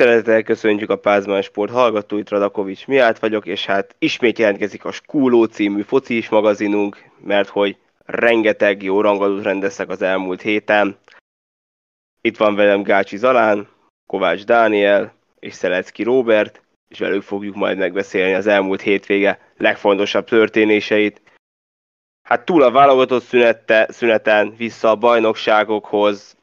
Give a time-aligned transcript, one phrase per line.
[0.00, 5.44] Szeretettel köszöntjük a Pázmán Sport hallgatóit, Radakovics Miát vagyok, és hát ismét jelentkezik a Skúló
[5.44, 10.98] című foci is magazinunk, mert hogy rengeteg jó rangadót rendeztek az elmúlt héten.
[12.20, 13.68] Itt van velem Gácsi Zalán,
[14.06, 21.20] Kovács Dániel és Szelecki Robert, és velük fogjuk majd megbeszélni az elmúlt hétvége legfontosabb történéseit.
[22.28, 26.37] Hát túl a válogatott szünette, szüneten, vissza a bajnokságokhoz,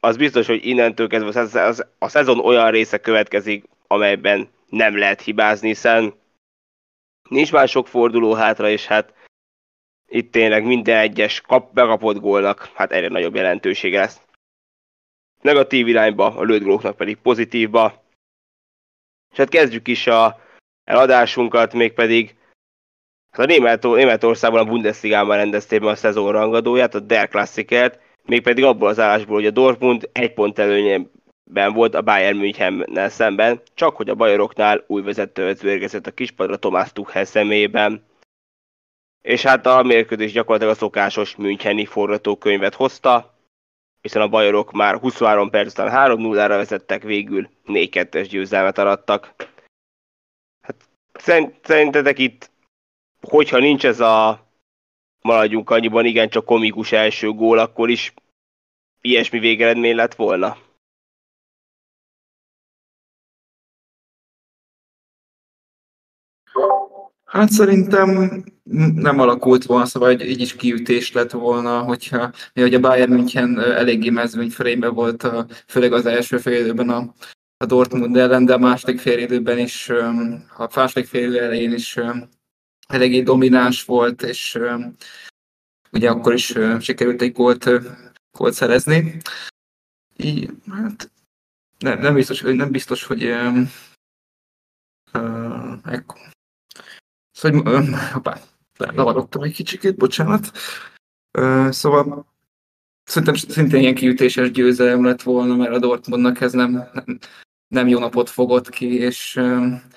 [0.00, 6.14] az biztos, hogy innentől kezdve a szezon olyan része következik, amelyben nem lehet hibázni, hiszen
[7.28, 9.14] nincs már sok forduló hátra, és hát
[10.06, 14.20] itt tényleg minden egyes kap, bekapott gólnak hát egyre nagyobb jelentősége lesz.
[15.40, 18.04] Negatív irányba, a lőtt pedig pozitívba.
[19.30, 20.40] És hát kezdjük is a
[20.84, 22.36] eladásunkat, mégpedig
[23.30, 28.88] hát a Német, Németországban a Bundesligában rendezték a szezon rangadóját, a Der Klassikert, mégpedig abból
[28.88, 34.08] az állásból, hogy a Dortmund egy pont előnyében volt a Bayern Münchennel szemben, csak hogy
[34.08, 38.04] a bajoroknál új vezetővező érkezett a kispadra Tomás Tuchel személyében.
[39.22, 43.34] És hát a mérkőzés gyakorlatilag a szokásos Müncheni forgatókönyvet hozta,
[44.00, 49.34] hiszen a bajorok már 23 perc után 3-0-ra vezettek, végül 4-2-es győzelmet arattak.
[50.62, 50.76] Hát
[51.62, 52.50] szerintetek itt,
[53.20, 54.48] hogyha nincs ez a
[55.22, 58.14] maradjunk annyiban, igen, csak komikus első gól, akkor is
[59.00, 60.56] ilyesmi végeredmény lett volna.
[67.24, 68.42] Hát szerintem
[68.94, 73.60] nem alakult volna, szóval egy, így is kiütés lett volna, hogyha hogy a Bayern München
[73.60, 75.26] eléggé mezőny felében volt,
[75.66, 77.14] főleg az első fél a,
[77.56, 79.88] a Dortmund ellen, de a második fél is,
[80.56, 81.98] a második fél elején is
[82.90, 84.58] eléggé domináns volt, és
[85.92, 87.70] ugye akkor is sikerült egy gólt,
[88.32, 89.16] gólt szerezni.
[90.16, 91.10] Így, hát
[91.78, 93.58] nem, nem biztos, nem biztos, hogy uh,
[95.12, 96.02] uh,
[97.30, 98.40] Szóval, uh, hoppá,
[98.76, 100.50] lavarodtam egy kicsikét, bocsánat.
[101.38, 102.26] Uh, szóval
[103.04, 107.18] szerintem szintén ilyen kiütéses győzelem lett volna, mert a Dortmundnak ez nem, nem,
[107.70, 109.34] nem jó napot fogott ki, és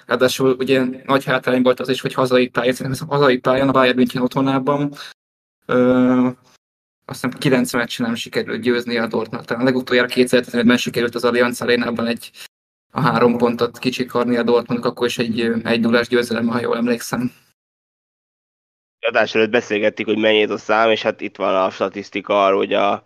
[0.06, 3.98] ráadásul ugye nagy hátrány volt az is, hogy hazai pályán, szerintem hazai pályán, a Bayern
[3.98, 4.94] München otthonában
[5.66, 6.30] Ö,
[7.06, 9.46] azt hiszem 9 meccs nem sikerült győzni a Dortmund.
[9.46, 12.32] Talán legutoljára 2015-ben sikerült az Allianz Arénában egy
[12.92, 17.32] a három pontot kicsikarni a Dortmund, akkor is egy, egy nullás győzelem, ha jól emlékszem.
[19.00, 22.74] Adás előtt beszélgettük, hogy mennyi a szám, és hát itt van a statisztika arról, hogy
[22.74, 23.04] a,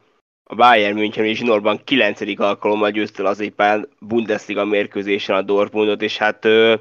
[0.50, 2.40] a Bayern München és Zsinorban 9.
[2.40, 6.76] alkalommal győzte az éppen Bundesliga mérkőzésen a Dortmundot, és hát ö,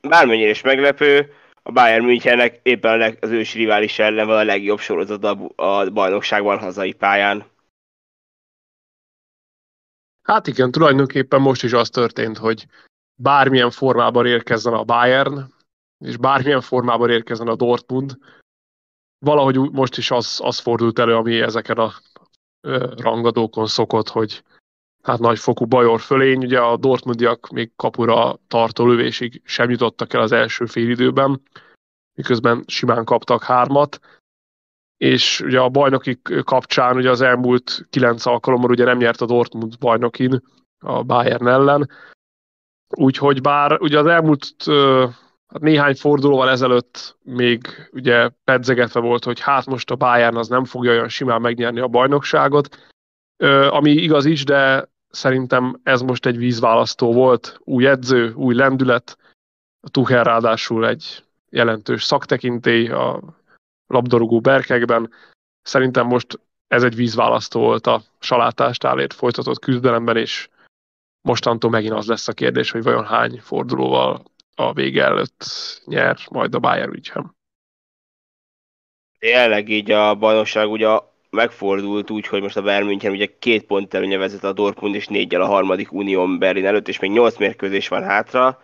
[0.00, 1.32] bármennyire is meglepő,
[1.62, 5.24] a Bayern Münchennek éppen az ősi rivális ellen van a legjobb sorozat
[5.56, 7.44] a bajnokságban hazai pályán.
[10.22, 12.66] Hát igen, tulajdonképpen most is az történt, hogy
[13.14, 15.54] bármilyen formában érkezzen a Bayern,
[15.98, 18.18] és bármilyen formában érkezzen a Dortmund,
[19.18, 21.92] valahogy most is az, az fordult elő, ami ezeken a
[22.96, 24.42] rangadókon szokott, hogy
[25.02, 30.32] hát nagyfokú bajor fölény, ugye a Dortmundiak még kapura tartó lövésig sem jutottak el az
[30.32, 31.42] első félidőben,
[32.14, 34.00] miközben simán kaptak hármat,
[34.96, 39.78] és ugye a bajnoki kapcsán ugye az elmúlt kilenc alkalommal ugye nem nyert a Dortmund
[39.78, 40.42] bajnokin
[40.78, 41.90] a Bayern ellen,
[42.88, 44.54] úgyhogy bár ugye az elmúlt
[45.60, 50.90] néhány fordulóval ezelőtt még ugye pedzegetve volt, hogy hát most a Bayern az nem fogja
[50.90, 52.92] olyan simán megnyerni a bajnokságot,
[53.68, 59.18] ami igaz is, de szerintem ez most egy vízválasztó volt, új edző, új lendület,
[59.80, 63.22] a Tuchel ráadásul egy jelentős szaktekintély a
[63.86, 65.10] labdarúgó berkekben.
[65.62, 70.48] Szerintem most ez egy vízválasztó volt a salátástálért folytatott küzdelemben, és
[71.20, 74.22] mostantól megint az lesz a kérdés, hogy vajon hány fordulóval
[74.56, 75.44] a vége előtt
[75.84, 77.34] nyer majd a Bayern ügyhem.
[79.18, 80.98] Jelenleg így a bajnokság ugye
[81.30, 85.06] megfordult úgy, hogy most a Bayern München ugye két pont előnye vezet a Dortmund és
[85.06, 88.62] négyel a harmadik Unión Berlin előtt, és még nyolc mérkőzés van hátra.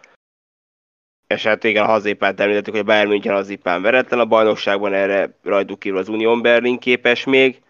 [1.26, 5.38] És hát igen, a hazépát említettük, hogy a Bayern München hazépán veretlen a bajnokságban, erre
[5.42, 7.62] rajtuk kívül az Unión Berlin képes még.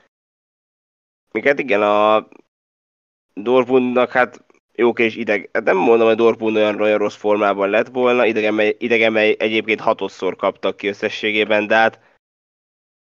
[1.33, 2.29] Még hát igen, a
[3.35, 7.89] Dortmundnak hát jó és ideg, hát nem mondom, hogy Dortmund olyan, olyan rossz formában lett
[7.89, 12.01] volna, idegen, idegen egyébként hatosszor kaptak ki összességében, de hát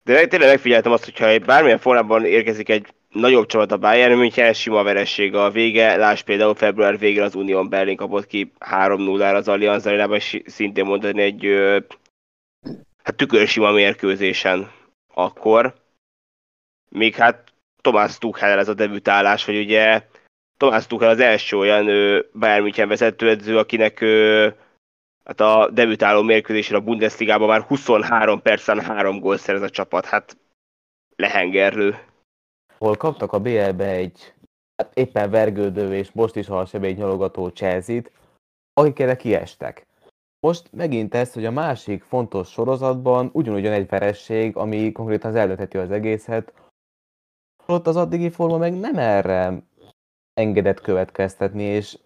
[0.02, 4.56] de tényleg megfigyeltem azt, hogyha bármilyen formában érkezik egy nagyobb csapat a Bayern München, ez
[4.56, 5.96] sima veresség a vége.
[5.96, 10.84] Láss például február végén az Union Berlin kapott ki 3-0-ra az Allianz Arenában, és szintén
[10.84, 11.46] mondani egy
[13.02, 14.70] hát tükörsima mérkőzésen
[15.14, 15.74] akkor.
[16.88, 20.02] Még hát Tomás Tuchel ez a debütálás, hogy ugye
[20.60, 21.84] Tomás Tuchel az első olyan
[22.32, 24.54] Bayern München vezetőedző, akinek ő,
[25.24, 30.04] hát a debütáló mérkőzésre a Bundesligában már 23 percen 3 gól szerez a csapat.
[30.04, 30.36] Hát
[31.16, 31.98] lehengerlő.
[32.78, 34.34] Hol kaptak a BL-be egy
[34.76, 38.12] hát éppen vergődő és most is halsebély nyalogató Chelsea-t,
[38.72, 39.86] akikre kiestek.
[40.40, 45.90] Most megint ez, hogy a másik fontos sorozatban ugyanúgyan egy veresség, ami konkrétan az az
[45.90, 46.52] egészet,
[47.66, 49.68] ott az addigi forma meg nem erre
[50.40, 51.98] engedett következtetni, és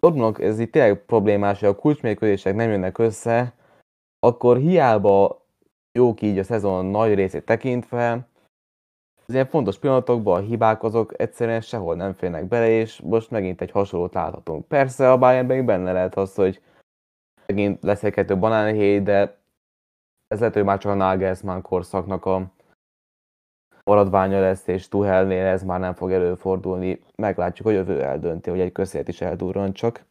[0.00, 3.54] Dortmundnak ez itt tényleg problémás, hogy a kulcsmérkőzések nem jönnek össze,
[4.18, 5.44] akkor hiába
[5.92, 8.28] jók így a szezon nagy részét tekintve,
[9.30, 13.60] az ilyen fontos pillanatokban a hibák azok egyszerűen sehol nem férnek bele, és most megint
[13.60, 14.66] egy hasonlót láthatunk.
[14.66, 16.62] Persze a Bayernben benne lehet az, hogy
[17.46, 19.38] megint lesz egy kettő banánhéj, de
[20.28, 22.52] ez lehet, hogy már csak a Nagelsmann korszaknak a
[23.90, 27.00] maradványa lesz, és Tuhelnél ez már nem fog előfordulni.
[27.16, 30.04] Meglátjuk, hogy jövő eldönti, hogy egy közért is eldurran csak.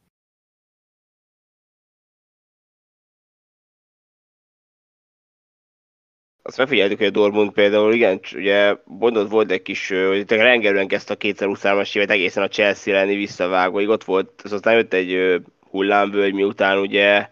[6.41, 11.13] Azt megfigyeltük, hogy a Dortmund például, igen, ugye mondod volt egy kis, hogy rengerően kezdte
[11.13, 16.33] a 2023-as évet egészen a Chelsea lenni visszavágóig, ott volt, az aztán jött egy hullámvölgy,
[16.33, 17.29] miután ugye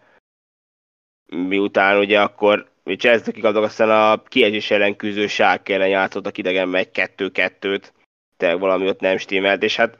[1.26, 6.90] miután ugye akkor Chelsea kikaptak, aztán a kiesés ellen küzdő sák ellen játszottak idegenben egy
[6.90, 7.92] kettő-kettőt,
[8.36, 9.98] te valami ott nem stimmelt, és hát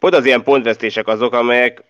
[0.00, 1.84] pont az ilyen pontvesztések azok, amelyek,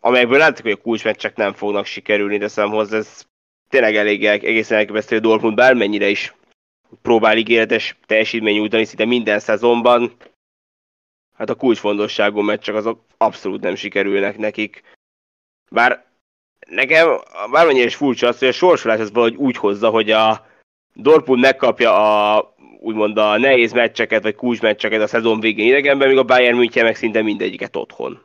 [0.00, 3.26] amelyekből látszik, hogy a kulcsmeccsek nem fognak sikerülni, de számhoz ez
[3.68, 6.34] tényleg elég egészen elképesztő, Dortmund bármennyire is
[7.02, 10.16] próbál ígéretes teljesítmény nyújtani szinte minden szezonban,
[11.36, 14.82] hát a kulcsfontosságú meccsek azok abszolút nem sikerülnek nekik.
[15.70, 16.11] Bár
[16.68, 17.18] nekem
[17.50, 20.46] bármennyire is furcsa az, hogy a sorsolás az valahogy úgy hozza, hogy a
[20.94, 21.94] Dortmund megkapja
[22.34, 26.84] a úgymond a nehéz meccseket, vagy kulcs a szezon végén idegenben, míg a Bayern München
[26.84, 28.22] meg szinte mindegyiket otthon.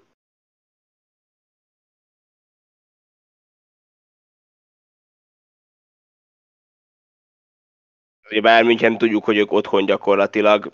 [8.30, 10.72] Ugye Bayern München tudjuk, hogy ők otthon gyakorlatilag,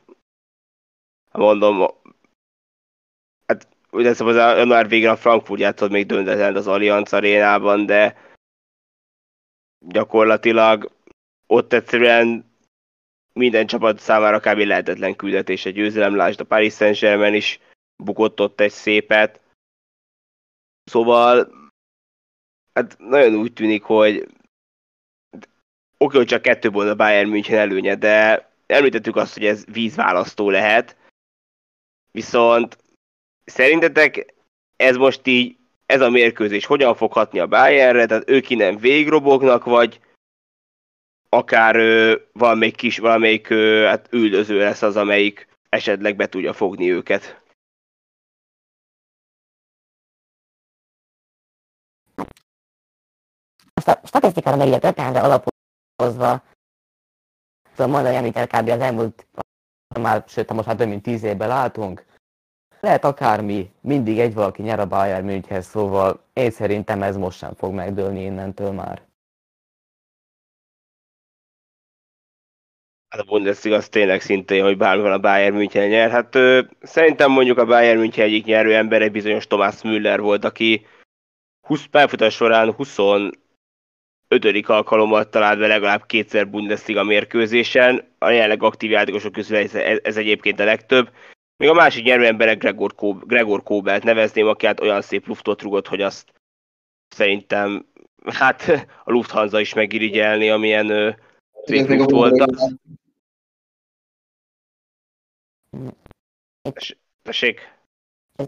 [1.31, 1.87] mondom,
[3.93, 8.17] ugye az a január végén a Frankfurt játszott még döntetlen az Allianz arénában, de
[9.85, 10.91] gyakorlatilag
[11.47, 12.51] ott egyszerűen
[13.33, 14.57] minden csapat számára kb.
[14.57, 17.59] lehetetlen küldetés egy győzelem, lásd a Paris Saint-Germain is
[18.03, 19.41] bukott ott egy szépet.
[20.83, 21.51] Szóval
[22.73, 24.27] hát nagyon úgy tűnik, hogy
[25.97, 30.49] oké, hogy csak kettő volt a Bayern München előnye, de említettük azt, hogy ez vízválasztó
[30.49, 30.97] lehet.
[32.11, 32.82] Viszont
[33.45, 34.33] szerintetek
[34.75, 39.63] ez most így, ez a mérkőzés hogyan fog hatni a Bayernre, tehát ők innen végrobognak,
[39.63, 39.99] vagy
[41.29, 46.91] akár ö, valamelyik kis, valamelyik ö, hát üldöző lesz az, amelyik esetleg be tudja fogni
[46.91, 47.41] őket.
[53.85, 56.43] A statisztikára meg történetre alapozva
[57.75, 58.69] tudom mondani, amit kb.
[58.69, 59.27] az elmúlt
[59.99, 62.05] már, sőt, most már több mint tíz évben látunk,
[62.83, 67.53] lehet akármi, mindig egy valaki nyer a Bayern Münchenhez, szóval én szerintem ez most sem
[67.53, 69.01] fog megdőlni innentől már.
[73.09, 76.11] Hát a Bundesliga az tényleg szintén, hogy bármi van a Bayern München nyer.
[76.11, 80.45] Hát ö, szerintem mondjuk a Bayern München egyik nyerő ember egy bizonyos Thomas Müller volt,
[80.45, 80.85] aki
[81.67, 83.39] 20 pályafutás során 25.
[84.65, 88.07] alkalommal talált be legalább kétszer Bundesliga mérkőzésen.
[88.17, 91.09] A jelenleg aktív játékosok közül ez, ez egyébként a legtöbb
[91.57, 95.61] még a másik nyerő emberek Gregor, Kob- Gregor Kóbelt nevezném, aki hát olyan szép luftot
[95.61, 96.33] rugott, hogy azt
[97.07, 97.85] szerintem
[98.25, 98.61] hát
[99.05, 101.11] a Lufthansa is megirigyelni, amilyen ö,
[101.65, 102.75] szép luft volt az.
[107.21, 107.71] Tessék?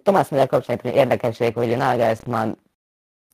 [0.04, 2.58] Tomás Miller kapcsán érdekesség, hogy a Nagelsmann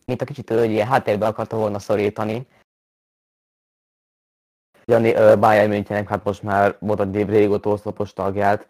[0.06, 2.48] mint a kicsit hogy ilyen háttérbe akarta volna szorítani.
[4.88, 8.68] Ugye a Bayern Münchennek hát most már mondhatni régóta oszlopos tagját,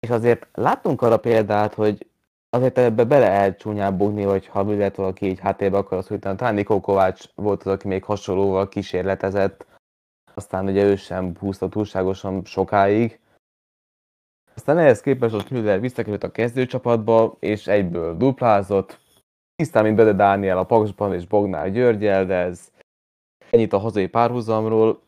[0.00, 2.06] és azért láttunk arra példát, hogy
[2.50, 6.36] azért ebbe bele lehet csúnyán bugni, hogy ha lehet valaki így háttérbe akar az utána.
[6.36, 9.66] Talán Nikó Kovács volt az, aki még hasonlóval kísérletezett,
[10.34, 13.20] aztán ugye ő sem húzta túlságosan sokáig.
[14.54, 18.98] Aztán ehhez képest ott Müller visszakerült a kezdőcsapatba, és egyből duplázott.
[19.56, 22.72] Tisztán, mint Bede Dániel a Paksban és Bognár Györgyel, de ez
[23.50, 25.02] ennyit a hazai párhuzamról.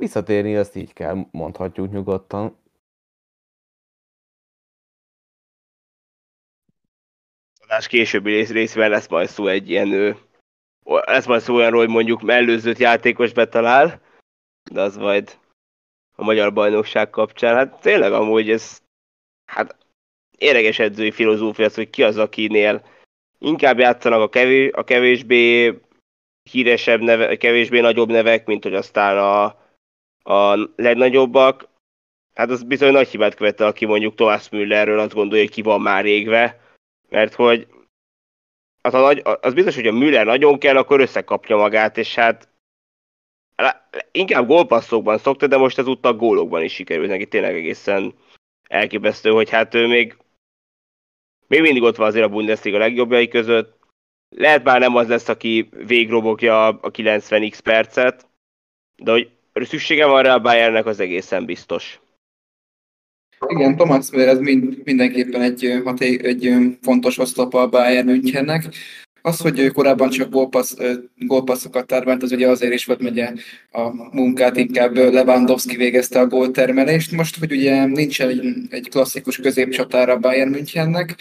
[0.00, 2.56] Visszatérni azt így kell, mondhatjuk nyugodtan.
[7.60, 10.16] Adás későbbi rész, részben lesz majd szó egy ilyen,
[10.84, 14.00] lesz majd szó olyanról, hogy mondjuk mellőzött játékos betalál,
[14.70, 15.38] de az majd
[16.16, 17.54] a magyar bajnokság kapcsán.
[17.54, 18.82] Hát tényleg amúgy ez
[19.44, 19.76] hát
[20.38, 22.86] érdekes edzői filozófia az, hogy ki az, akinél
[23.38, 25.78] inkább játszanak a, kevés, a kevésbé
[26.50, 29.59] híresebb neve, kevésbé nagyobb nevek, mint hogy aztán a,
[30.22, 31.68] a legnagyobbak.
[32.34, 35.80] Hát az bizony nagy hibát követte, aki mondjuk Thomas Müllerről azt gondolja, hogy ki van
[35.80, 36.60] már égve,
[37.08, 37.66] mert hogy
[38.80, 42.48] az, a nagy, az biztos, hogy a Müller nagyon kell, akkor összekapja magát, és hát
[44.12, 48.14] inkább gólpasszokban szokta, de most ezúttal gólokban is sikerült neki tényleg egészen
[48.68, 50.16] elképesztő, hogy hát ő még,
[51.46, 53.78] még mindig ott van azért a Bundesliga legjobbjai között.
[54.36, 58.26] Lehet bár nem az lesz, aki végrobogja a 90x percet,
[58.96, 59.30] de hogy
[59.64, 62.00] szüksége van rá a Bayernnek, az egészen biztos.
[63.46, 65.64] Igen, Thomas ez mind, mindenképpen egy,
[66.22, 68.64] egy fontos oszlopa a Bayern Münchennek.
[69.22, 70.76] Az, hogy korábban csak gólpassz,
[71.16, 73.20] gólpasszokat termelt, az ugye azért is volt, hogy
[73.70, 77.12] a munkát inkább Lewandowski végezte a góltermelést.
[77.12, 81.16] Most, hogy ugye nincs egy, egy klasszikus középcsatára Bayern Münchennek,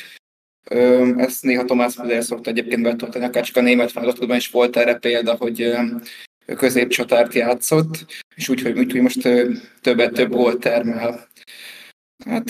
[1.17, 4.95] ezt néha Tomás Müller szokta egyébként betölteni, akár csak a német válogatottban is volt erre
[4.95, 5.71] példa, hogy
[6.55, 9.21] középcsatárt játszott, és úgy, hogy, úgy, hogy most
[9.81, 11.27] többet több gólt termel.
[12.25, 12.49] Hát,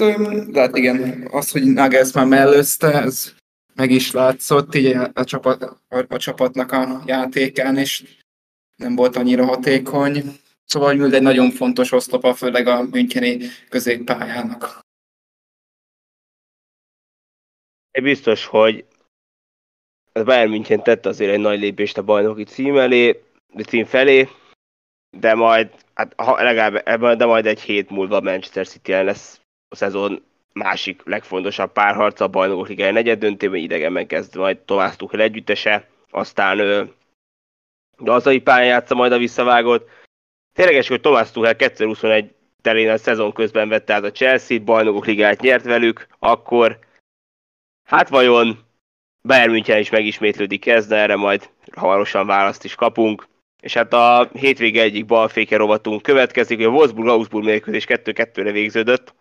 [0.53, 3.33] hát igen, az, hogy Nagelsmann mellőzte, ez
[3.73, 8.03] meg is látszott így a, csapat, a, a csapatnak a játékán, és
[8.75, 10.23] nem volt annyira hatékony.
[10.65, 13.37] Szóval hogy egy nagyon fontos oszlopa, főleg a Müncheni
[13.69, 14.79] középpályának.
[18.01, 18.85] Biztos, hogy
[20.11, 23.23] a Bayern München tette azért egy nagy lépést a bajnoki cím elé,
[23.57, 24.29] cím felé,
[25.17, 29.75] de majd, hát ha legalább ebben, de majd egy hét múlva Manchester City lesz a
[29.75, 35.87] szezon másik legfontosabb párharca a bajnokok ligája negyed döntőben idegenben kezd majd Tomás Tuchel együttese,
[36.09, 36.93] aztán ő
[38.05, 39.89] hazai pályán játsza majd a visszavágót.
[40.53, 45.41] Tényleges, hogy Tomás Tuchel 2021 telén a szezon közben vette át a Chelsea, bajnokok ligáját
[45.41, 46.79] nyert velük, akkor
[47.87, 48.59] hát vajon
[49.21, 53.27] Bayern München is megismétlődik ez, de erre majd hamarosan választ is kapunk.
[53.59, 59.13] És hát a hétvége egyik balféke rovatunk következik, hogy a Wolfsburg-Augsburg mérkőzés 2-2-re végződött,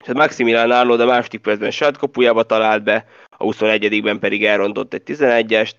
[0.00, 4.94] és hát Maximilian Arnold a második percben saját kapujába talált be, a 21-ben pedig elrontott
[4.94, 5.72] egy 11-est.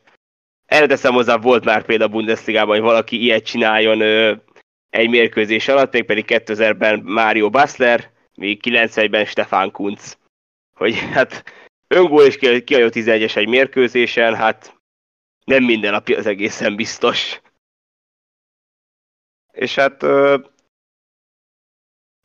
[0.66, 4.36] Erre teszem hozzá, volt már példa a Bundesligában, hogy valaki ilyet csináljon ö,
[4.90, 10.18] egy mérkőzés alatt, még pedig 2000-ben Mario Basler, még 91-ben Stefan Kunz.
[10.76, 11.44] Hogy hát
[11.88, 14.76] öngól és kiajó 11-es egy mérkőzésen, hát
[15.46, 17.41] nem minden napja az egészen biztos.
[19.52, 20.06] És hát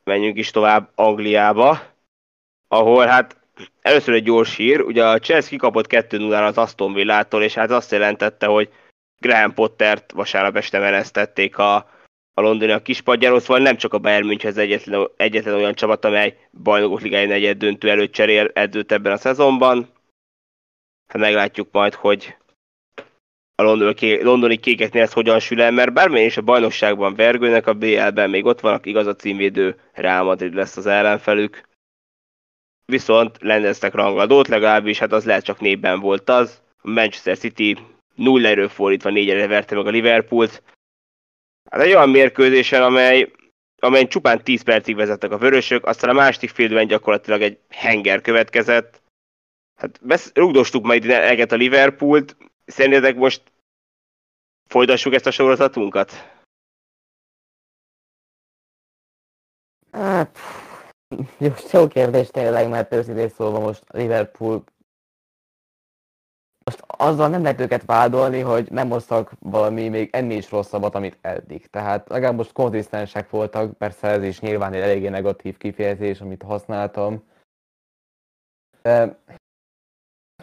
[0.04, 1.82] menjünk is tovább Angliába,
[2.68, 3.36] ahol hát
[3.82, 7.90] először egy gyors hír, ugye a Chelsea kikapott 2-0 az Aston Villától, és hát azt
[7.90, 8.72] jelentette, hogy
[9.18, 11.74] Graham Pottert vasárnap este menesztették a,
[12.34, 16.04] a londoni a kispadjáról, szóval nem csak a Bayern München az egyetlen, egyetlen olyan csapat,
[16.04, 19.88] amely bajnokok ligai negyed döntő előtt cserél edzőt ebben a szezonban.
[21.06, 22.36] Hát meglátjuk majd, hogy
[23.58, 27.74] a londoni, londoni kékeknél ez hogyan sül el, mert bármilyen is a bajnokságban vergőnek, a
[27.74, 31.68] BL-ben még ott vannak, igaz a címvédő Real Madrid lesz az ellenfelük.
[32.84, 36.62] Viszont lendeztek rangadót, legalábbis hát az lehet csak névben volt az.
[36.78, 37.76] A Manchester City
[38.14, 40.62] 0 erő fordítva 4 erre verte meg a Liverpoolt.
[41.70, 43.32] Hát egy olyan mérkőzésen, amely,
[43.78, 49.02] amely csupán 10 percig vezettek a vörösök, aztán a második félben gyakorlatilag egy henger következett.
[49.76, 50.00] Hát
[50.34, 52.36] rugdostuk majd eleget a Liverpoolt,
[52.66, 53.52] Szerintetek most
[54.68, 56.12] folytassuk ezt a sorozatunkat?
[59.92, 60.38] Hát,
[61.38, 64.64] jó, jó kérdés tényleg, mert őszintén szólva most Liverpool
[66.66, 71.18] most azzal nem lehet őket vádolni, hogy nem hoztak valami még ennél is rosszabbat, amit
[71.20, 71.66] eddig.
[71.66, 77.24] Tehát legalább most konzisztensek voltak, persze ez is nyilván egy eléggé negatív kifejezés, amit használtam.
[78.82, 79.18] De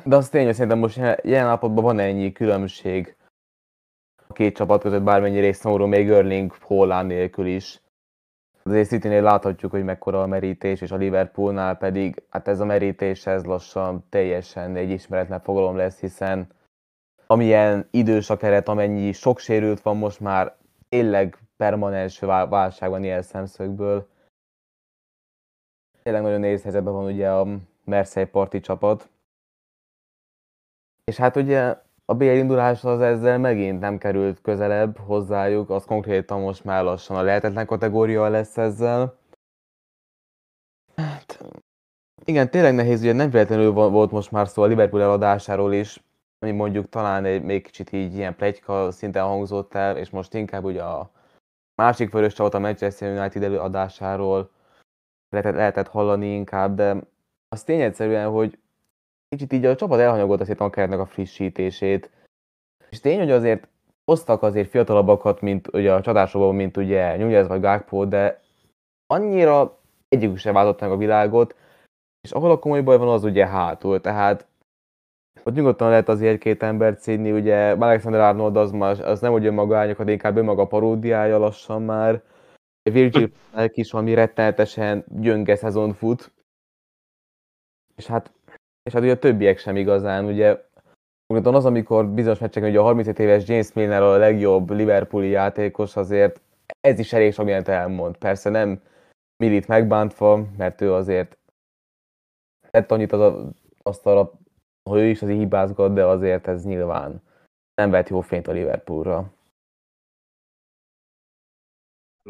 [0.04, 3.16] de az tény, hogy szerintem most jelen állapotban van ennyi különbség
[4.28, 7.82] a két csapat között, bármennyire is szomorú, még Erling Haaland nélkül is.
[8.64, 13.26] Azért City-nél láthatjuk, hogy mekkora a merítés, és a Liverpoolnál pedig, hát ez a merítés,
[13.26, 16.48] ez lassan teljesen egy ismeretlen fogalom lesz, hiszen
[17.28, 20.56] amilyen idős a keret, amennyi sok sérült van most már,
[20.90, 24.08] tényleg permanens válság van ilyen szemszögből.
[26.04, 27.48] Tényleg nagyon nehéz helyzetben van ugye a
[27.84, 29.10] Marseille parti csapat.
[31.04, 36.42] És hát ugye a BL indulás az ezzel megint nem került közelebb hozzájuk, az konkrétan
[36.42, 39.18] most már lassan a lehetetlen kategória lesz ezzel.
[40.96, 41.44] Hát,
[42.26, 46.04] igen, tényleg nehéz, ugye nem véletlenül volt most már szó a Liverpool eladásáról is,
[46.40, 50.64] ami mondjuk talán egy még kicsit így ilyen plegyka szinten hangzott el, és most inkább
[50.64, 51.12] ugye a
[51.76, 54.52] másik vörös csapat a Manchester United eladásáról,
[55.30, 56.98] lehetett, lehetett hallani inkább, de
[57.50, 58.60] az tény egyszerűen, hogy
[59.36, 62.10] kicsit így a csapat elhanyagolta szépen a keretnek a frissítését.
[62.90, 63.68] És tény, hogy azért
[64.06, 68.42] hoztak azért fiatalabbakat, mint ugye a csatásokban, mint ugye Nunez vagy Gakpo, de
[69.08, 71.56] annyira egyikük sem váltott meg a világot,
[72.22, 74.48] és ahol a komoly baj van, az ugye hátul, tehát
[75.44, 79.46] ott nyugodtan lehet azért egy-két embert szídni, ugye Alexander Arnold az, már, az nem hogy
[79.46, 82.24] önmaga árnyakat, inkább önmaga paródiája lassan már.
[82.92, 83.32] Virgil
[83.68, 86.32] is valami rettenetesen gyönge szezon fut.
[87.96, 88.32] És hát,
[88.84, 90.58] és hát ugye a többiek sem igazán, ugye
[91.34, 95.96] Konkrétan az, amikor bizonyos meccseken ugye a 35 éves James Milner a legjobb Liverpooli játékos,
[95.96, 96.42] azért
[96.80, 98.18] ez is elég sok mindent elmond.
[98.18, 98.82] Persze nem
[99.36, 101.38] Milit megbántva, mert ő azért
[102.70, 103.50] tett annyit az
[103.84, 104.32] asztalra,
[104.90, 107.22] hogy ő is azért hibázgat, de azért ez nyilván
[107.74, 109.34] nem vett jó fényt a Liverpoolra.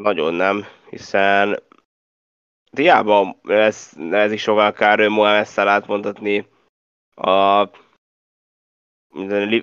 [0.00, 1.58] Nagyon nem, hiszen
[2.74, 6.46] diába ez, ez is sokkal kár Mohamed Salah mondhatni
[7.14, 7.68] a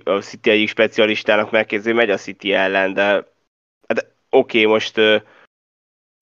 [0.03, 3.03] a City egyik specialistának megkérdezi, megy a City ellen, de
[3.87, 5.21] hát oké, okay, most uh,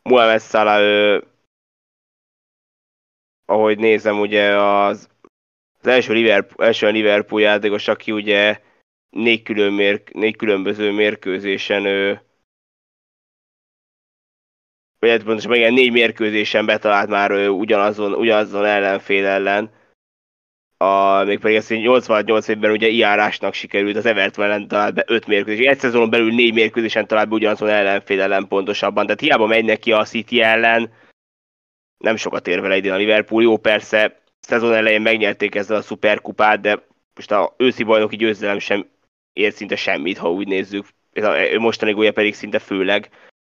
[0.03, 1.23] Mohamed Salah, uh,
[3.45, 5.09] ahogy nézem, ugye az,
[5.79, 8.61] az első, Liverpool, első Liverpool játékos, aki ugye
[9.09, 12.21] négy, külön mér, négy különböző mérkőzésen ő
[14.99, 19.71] vagy hát pontosan igen, négy mérkőzésen betalált már ő ugyanazon, ugyanazon ellenfél ellen
[20.81, 25.27] a, még pedig ezt 88 évben ugye iárásnak sikerült az Everton ellen talált be 5
[25.27, 25.65] mérkőzés.
[25.65, 29.05] Egy szezonon belül 4 mérkőzésen talált be ugyanazon ellenfél ellen pontosabban.
[29.05, 30.91] Tehát hiába megy neki a City ellen,
[31.97, 33.43] nem sokat ér vele idén a Liverpool.
[33.43, 38.89] Jó, persze, szezon elején megnyerték ezzel a szuperkupát, de most a őszi bajnoki győzelem sem
[39.33, 40.85] ér szinte semmit, ha úgy nézzük.
[41.51, 43.09] Ő mostani gólya pedig szinte főleg.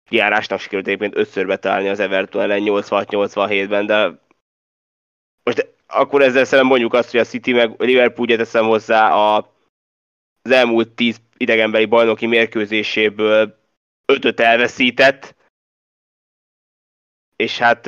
[0.08, 4.20] Járásnak sikerült egyébként ötször betalálni az Everton ellen 86-87-ben, de
[5.42, 9.36] most akkor ezzel szemben mondjuk azt, hogy a City meg Liverpool ugye teszem hozzá a,
[10.42, 13.58] az elmúlt tíz idegenbeli bajnoki mérkőzéséből
[14.06, 15.34] ötöt elveszített,
[17.36, 17.86] és hát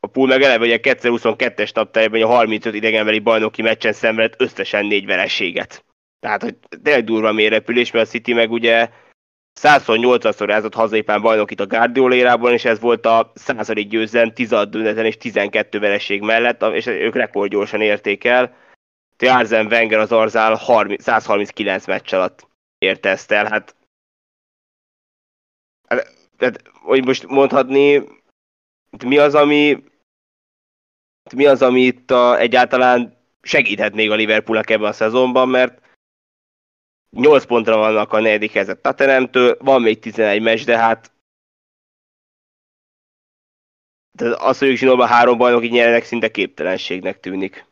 [0.00, 5.06] a Pool meg eleve ugye 2022-es taptájában a 35 idegenbeli bajnoki meccsen szenvedett összesen négy
[5.06, 5.84] vereséget.
[6.20, 8.90] Tehát, hogy tényleg durva mérepülés, mert a City meg ugye
[9.60, 15.16] 108-szor rázott hazépán bajnokit a Guardiola és ez volt a századik győzelem 16 dönteten és
[15.16, 18.56] 12 vereség mellett, és ők rekordgyorsan érték el.
[19.18, 23.46] Arsene Wenger az Arzál 30, 139 meccs alatt érte ezt el.
[23.46, 23.74] Hát,
[26.38, 28.02] hát hogy most mondhatni,
[29.04, 29.84] mi az, ami
[31.34, 35.85] mi az, ami itt a, egyáltalán segíthet még a Liverpoolnak ebben a szezonban, mert
[37.16, 41.12] 8 pontra vannak a negyedik helyzet Tottenhamtől, van még 11 meccs, de hát
[44.16, 47.66] de az, hogy ők zsinórban három bajnoki nyernek, szinte képtelenségnek tűnik.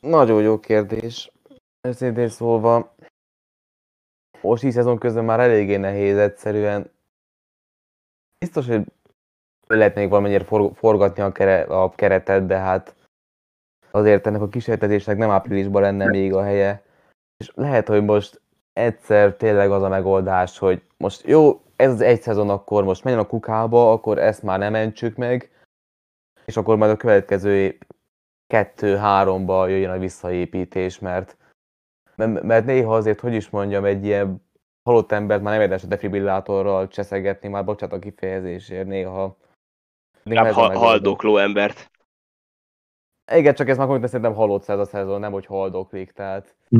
[0.00, 1.30] Nagyon jó kérdés.
[1.80, 2.94] Őszintén szólva,
[4.40, 6.91] most így szezon közben már eléggé nehéz egyszerűen
[8.42, 8.84] biztos, hogy
[9.66, 12.94] lehetnék valamennyire for, forgatni a, kere, a keretet, de hát
[13.90, 16.82] azért ennek a kísérletezésnek nem áprilisban lenne még a helye.
[17.36, 18.40] És lehet, hogy most
[18.72, 23.22] egyszer tényleg az a megoldás, hogy most jó, ez az egy szezon, akkor most menjen
[23.22, 25.50] a kukába, akkor ezt már nem mentsük meg,
[26.44, 27.78] és akkor majd a következő
[28.46, 31.36] kettő-háromba jöjjön a visszaépítés, mert,
[32.16, 34.42] mert néha azért, hogy is mondjam, egy ilyen
[34.82, 39.36] halott embert már nem érdemes a defibrillátorral cseszegetni, már bocsánat a kifejezésért néha.
[40.22, 41.90] néha nem ha, haldokló embert.
[43.32, 46.56] Igen, csak ez már konkrétan szerintem halott ez a szezon, nem hogy haldoklik, tehát...
[46.68, 46.78] Hm.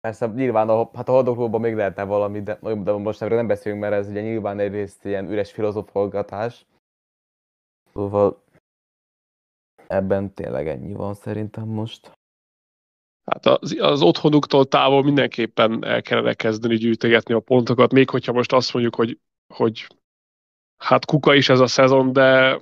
[0.00, 3.94] Persze nyilván a, hát a haldoklóban még lehetne valami, de, de most nem beszélünk, mert
[3.94, 6.66] ez ugye nyilván egyrészt ilyen üres filozofolgatás.
[7.92, 8.42] Szóval
[9.86, 12.15] ebben tényleg ennyi van szerintem most.
[13.26, 18.52] Hát az, az otthonuktól távol mindenképpen el kellene kezdeni gyűjtegetni a pontokat, még hogyha most
[18.52, 19.18] azt mondjuk, hogy,
[19.54, 19.86] hogy
[20.76, 22.60] hát kuka is ez a szezon, de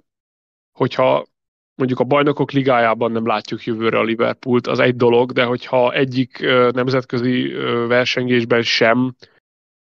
[0.72, 1.26] hogyha
[1.74, 6.38] mondjuk a bajnokok ligájában nem látjuk jövőre a Liverpoolt, az egy dolog, de hogyha egyik
[6.72, 7.48] nemzetközi
[7.86, 9.14] versengésben sem,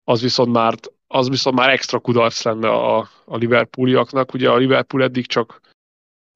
[0.05, 0.75] az viszont már,
[1.07, 4.35] az viszont már extra kudarc lenne a, a Liverpooliaknak.
[4.35, 5.61] Ugye a Liverpool eddig csak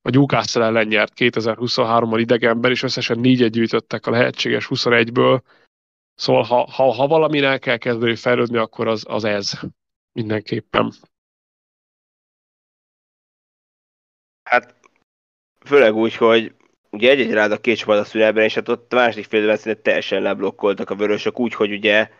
[0.03, 5.41] a Newcastle ellen nyert 2023-ban idegenben, és összesen négyet gyűjtöttek a lehetséges 21-ből.
[6.15, 9.53] Szóval ha, ha, ha valamin el kell kezdeni fejlődni, akkor az, az ez
[10.13, 10.93] mindenképpen.
[14.43, 14.75] Hát
[15.65, 16.55] főleg úgy, hogy
[16.91, 19.81] ugye egy-egy rád a két csapat a szünetben, és hát ott a második félben szinte
[19.81, 22.11] teljesen leblokkoltak a vörösök, úgy, hogy ugye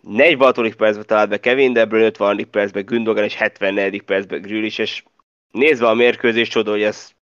[0.00, 0.74] 46.
[0.74, 2.50] percben talált be Kevin De Bruyne, 50.
[2.50, 4.02] percben Gündogan, és 74.
[4.02, 5.04] percben Grealish, és
[5.50, 7.16] nézve a mérkőzés, csoda, hogy ez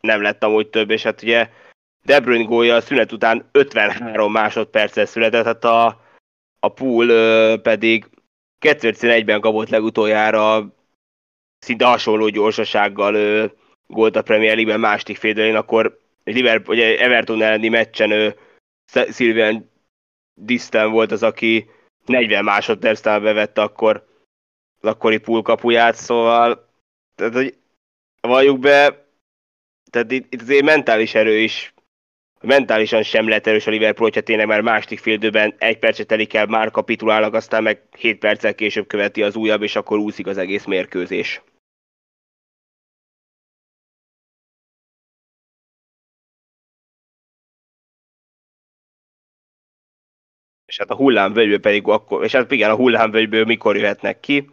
[0.00, 1.50] nem lett amúgy több, és hát ugye
[2.04, 5.86] De Bruyne gólja a szünet után 53 másodperccel született, hát a,
[6.60, 7.06] a pool
[7.58, 8.06] pedig
[8.60, 10.74] 2011-ben kapott legutoljára
[11.58, 13.14] szinte hasonló gyorsasággal
[13.86, 18.38] gólt a Premier League-ben második féldelén, akkor Liverpool, ugye Everton elleni meccsen ő,
[19.12, 19.70] Sylvian
[20.34, 21.70] Distan volt az, aki
[22.06, 24.08] 40 másodperctől bevette akkor
[24.80, 26.68] az akkori pool kapuját, szóval
[27.14, 27.56] tehát, hogy
[28.20, 29.06] valljuk be,
[29.90, 31.74] tehát itt, itt azért mentális erő is,
[32.40, 36.46] mentálisan sem lehet erős a Liverpool, hogyha tényleg már második fél egy percet telik el,
[36.46, 40.64] már kapitulálnak, aztán meg 7 perccel később követi az újabb, és akkor úszik az egész
[40.64, 41.42] mérkőzés.
[50.70, 54.50] és hát a hullámvölgyből pedig akkor, és hát igen, a hullámvölgyből mikor jöhetnek ki.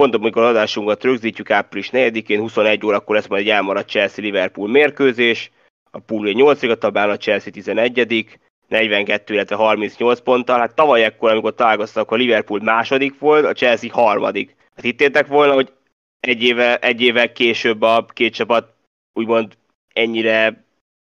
[0.00, 5.50] Pont amikor adásunkat rögzítjük április 4-én, 21 órakor lesz majd egy elmaradt Chelsea-Liverpool mérkőzés.
[5.90, 10.58] A pool 8 a tabán, a Chelsea 11 42, illetve 38 ponttal.
[10.58, 14.56] Hát tavaly ekkor, amikor találkoztak, a Liverpool második volt, a Chelsea harmadik.
[14.74, 15.72] Hát hittétek volna, hogy
[16.20, 18.74] egy évvel, egy évvel később a két csapat
[19.12, 19.56] úgymond
[19.92, 20.64] ennyire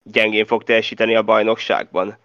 [0.04, 2.18] gyengén fog teljesíteni a bajnokságban?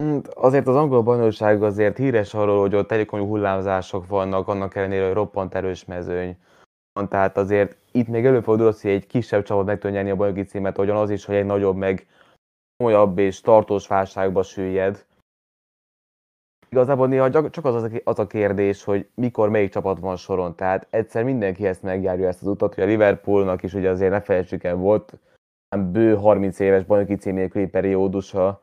[0.00, 5.04] Hát, azért az angol bajnokság azért híres arról, hogy ott elég hullámzások vannak, annak ellenére,
[5.04, 6.36] hogy roppant erős mezőny.
[7.08, 10.76] Tehát azért itt még előfordul hogy egy kisebb csapat meg tudja nyerni a bajnoki címet,
[10.76, 12.06] ahogyan az is, hogy egy nagyobb, meg
[12.76, 15.06] komolyabb és tartós válságba süllyed.
[16.68, 20.54] Igazából néha csak az, az a kérdés, hogy mikor melyik csapat van soron.
[20.56, 24.20] Tehát egyszer mindenki ezt megjárja ezt az utat, hogy a Liverpoolnak is ugye azért ne
[24.20, 25.18] felejtsük el, volt
[25.76, 28.60] bő 30 éves bajnoki cím nélküli periódusa,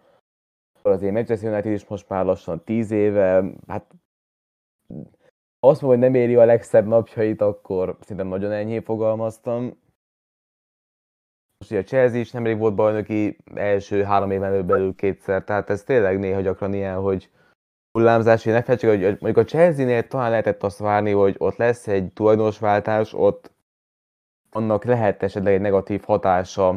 [0.92, 3.96] azért Manchester United is most már lassan 10 éve, hát
[5.60, 9.64] azt mondom, hogy nem éri a legszebb napjait, akkor szerintem nagyon enyhé fogalmaztam.
[11.58, 15.84] Most ugye a Chelsea is nemrég volt bajnoki első három éven belül kétszer, tehát ez
[15.84, 17.32] tényleg néha gyakran ilyen, hogy
[17.92, 21.88] hullámzás, hogy ne felejtsük, hogy mondjuk a Chelsea-nél talán lehetett azt várni, hogy ott lesz
[21.88, 23.52] egy tulajdonosváltás, ott
[24.52, 26.70] annak lehet esetleg egy negatív hatása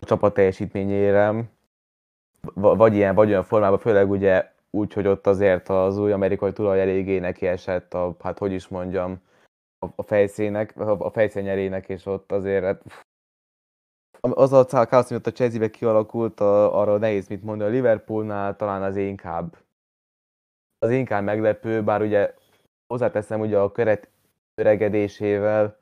[0.00, 1.50] a csapat teljesítményére,
[2.54, 6.80] vagy ilyen, vagy olyan formában, főleg ugye úgy, hogy ott azért az új amerikai tulaj
[6.80, 9.20] eléggé neki esett a, hát hogy is mondjam,
[9.78, 12.82] a, a fejszének, a fejszényerének, és ott azért hát,
[14.20, 17.70] az a káosz, amit a Chelsea-be kialakult, a, arra nehéz mit mondani.
[17.70, 19.56] A Liverpoolnál talán az inkább
[20.78, 22.34] az inkább meglepő, bár ugye
[22.86, 24.08] hozzáteszem ugye a keret
[24.54, 25.78] öregedésével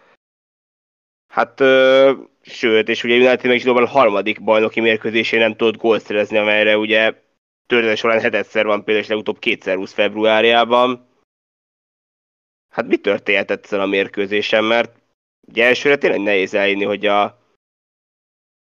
[1.28, 2.12] Hát, ö,
[2.42, 7.22] sőt, és ugye United meg a harmadik bajnoki mérkőzésén nem tudott gólt szerezni, amelyre ugye
[7.66, 11.08] történet során hetedszer van például, és legutóbb kétszer 20 februárjában
[12.74, 14.92] hát mi történhetett ezen a mérkőzésen, mert
[15.48, 17.40] ugye elsőre tényleg nehéz elhinni, hogy a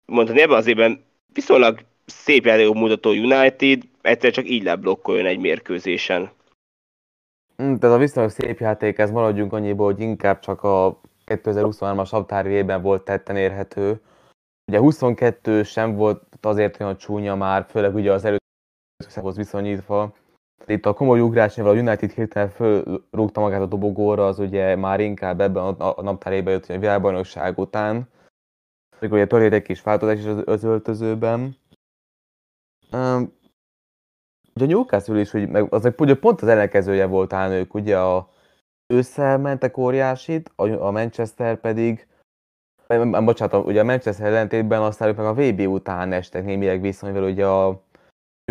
[0.05, 1.03] mondani ebben az évben
[1.33, 6.31] viszonylag szép játékot mutató United egyszer csak így leblokkoljon egy mérkőzésen.
[7.55, 12.81] Hmm, tehát a viszonylag szép játék, ez maradjunk annyiból, hogy inkább csak a 2023-as határévében
[12.81, 14.01] volt tetten érhető.
[14.67, 20.13] Ugye 22 sem volt azért olyan csúnya már, főleg ugye az előtt viszonyítva.
[20.67, 25.41] Itt a komoly ugrásnál a United hirtelen fölrúgta magát a dobogóra, az ugye már inkább
[25.41, 28.07] ebben a naptárébe jött a világbajnokság után.
[28.99, 31.55] Amikor ugye történt egy kis változás is az, öltözőben.
[32.91, 33.33] Um,
[34.55, 37.99] ugye a Newcastle is, hogy meg, az ugye pont az ellenkezője volt talán ők, ugye
[37.99, 38.29] a
[38.93, 42.07] ősszel mentek óriásit, a, a Manchester pedig
[43.23, 47.23] bocsánat, ugye a Manchester ellentétben aztán ők meg a VB után estek némileg vissza, mivel
[47.23, 47.84] ugye a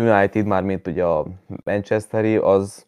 [0.01, 1.25] United, már mint ugye a
[1.63, 2.85] Manchesteri, az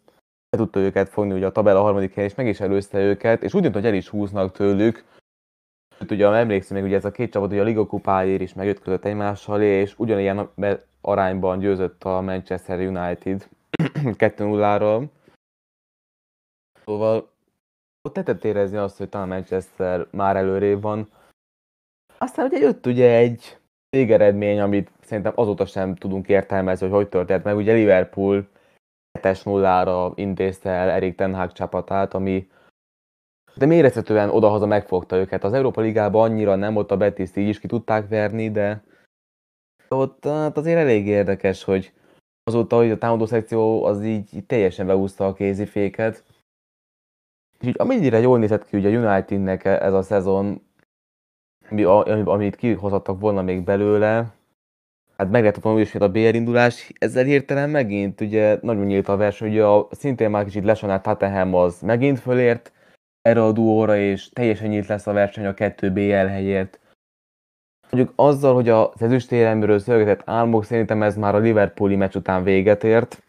[0.50, 3.54] be tudta őket fogni ugye a tabella harmadik helyen, és meg is előzte őket, és
[3.54, 5.04] úgy tűnt, hogy el is húznak tőlük.
[6.10, 9.62] Ugye emlékszem még, ugye ez a két csapat ugye a Liga kupáért is megütközött egymással,
[9.62, 10.50] és ugyanilyen
[11.00, 13.48] arányban győzött a Manchester United
[13.92, 15.08] 2-0-ról.
[16.84, 17.30] Szóval
[18.02, 21.08] ott lehetett érezni azt, hogy talán Manchester már előrébb van.
[22.18, 23.57] Aztán ugye jött ugye egy
[23.90, 27.56] végeredmény, amit szerintem azóta sem tudunk értelmezni, hogy hogy történt meg.
[27.56, 28.48] Ugye Liverpool
[29.22, 32.48] 7 0 intézte el Erik Ten Hag csapatát, ami
[33.56, 35.44] de mérezhetően odahaza megfogta őket.
[35.44, 38.82] Az Európa Ligában annyira nem, ott a Betis így is ki tudták verni, de
[39.88, 41.92] ott hát azért elég érdekes, hogy
[42.44, 46.24] azóta, hogy a támadó szekció az így, így teljesen beúszta a kéziféket.
[47.60, 50.67] És így amennyire jól nézett ki ugye a Unitednek ez a szezon,
[51.70, 51.84] ami,
[52.24, 54.26] amit kihozhattak volna még belőle,
[55.16, 59.48] hát meg lehetett volna a BR indulás, ezzel hirtelen megint ugye nagyon nyílt a verseny,
[59.50, 62.72] ugye a, szintén már kicsit lesonált Tottenham az megint fölért
[63.22, 66.80] erre a duóra, és teljesen nyílt lesz a verseny a 2 BL helyért.
[67.90, 72.84] Mondjuk azzal, hogy az ezüstéremről szövetett álmok, szerintem ez már a Liverpooli meccs után véget
[72.84, 73.22] ért,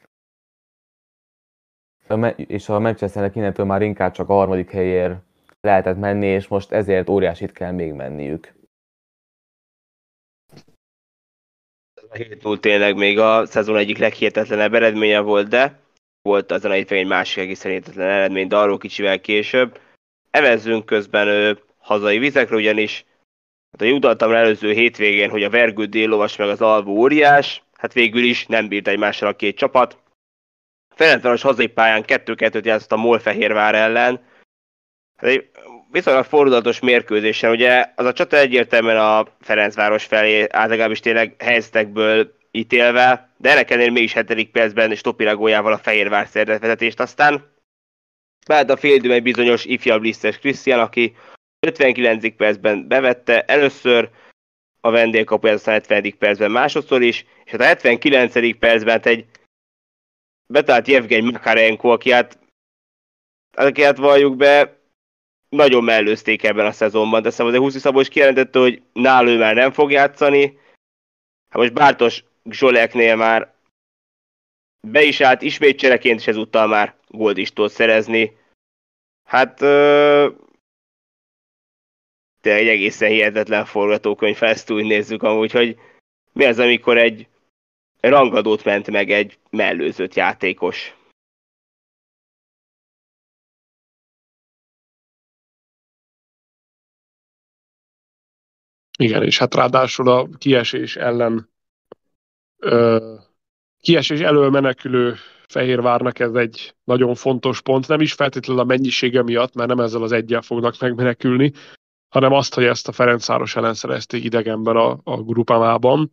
[2.36, 5.16] és a Manchesternek innentől már inkább csak a harmadik helyért
[5.62, 8.54] lehetett menni, és most ezért óriásit kell még menniük.
[12.10, 15.80] A 7 tényleg még a szezon egyik leghihetetlenebb eredménye volt, de
[16.22, 19.80] volt azon egy, egy másik egészen hihetetlen eredmény, de arról kicsivel később.
[20.32, 23.06] Evezzünk közben ő, hazai vizekre, ugyanis
[23.72, 28.24] hát, hogy utaltam előző hétvégén, hogy a Vergő Délovas meg az Alvó óriás, hát végül
[28.24, 29.98] is nem bírt egymással a két csapat.
[30.96, 34.22] Ferencváros hazai pályán 2-2-t játszott a Molfehérvár ellen.
[35.20, 35.50] Hát egy
[35.92, 43.30] viszonylag fordulatos mérkőzésen, ugye az a csata egyértelműen a Ferencváros felé általában tényleg helyzetekből ítélve,
[43.38, 44.52] de ennek ellenére mégis 7.
[44.52, 47.52] percben Stopiragójával a Fehérvár szerzett vezetést, aztán
[48.46, 51.16] vált a fél egy bizonyos ifjabb lisztes Krisztián, aki
[51.60, 52.36] 59.
[52.36, 54.10] percben bevette először
[54.82, 56.18] a vendégkapuját, aztán 70.
[56.18, 58.58] percben másodszor is, és hát a 79.
[58.60, 59.26] percben hát egy
[60.54, 62.40] betált Jevgeny Makarenko, aki hát,
[63.58, 64.79] aki hát valljuk be,
[65.50, 67.22] nagyon mellőzték ebben a szezonban.
[67.22, 70.60] Teszem, az 20 Szabó is kijelentette, hogy nálő már nem fog játszani.
[71.50, 73.54] Hát most Bártos Zsoleknél már
[74.88, 78.38] be is állt ismét csereként, és ezúttal már gólt is tud szerezni.
[79.24, 80.30] Hát ö,
[82.42, 85.80] egy egészen hihetetlen forgatókönyv, ezt úgy nézzük amúgy, hogy
[86.34, 87.28] mi az, amikor egy
[88.00, 90.94] rangadót ment meg egy mellőzött játékos.
[99.00, 101.50] Igen, és hát ráadásul a kiesés ellen
[102.58, 103.16] ö,
[103.80, 105.16] kiesés elől menekülő
[105.48, 110.04] Fehérvárnak ez egy nagyon fontos pont, nem is feltétlenül a mennyisége miatt, mert nem ezzel
[110.04, 111.54] az egyel fognak megmenekülni,
[112.10, 116.12] hanem azt, hogy ezt a Ferencváros ellen szerezték idegenben a, a grupamában.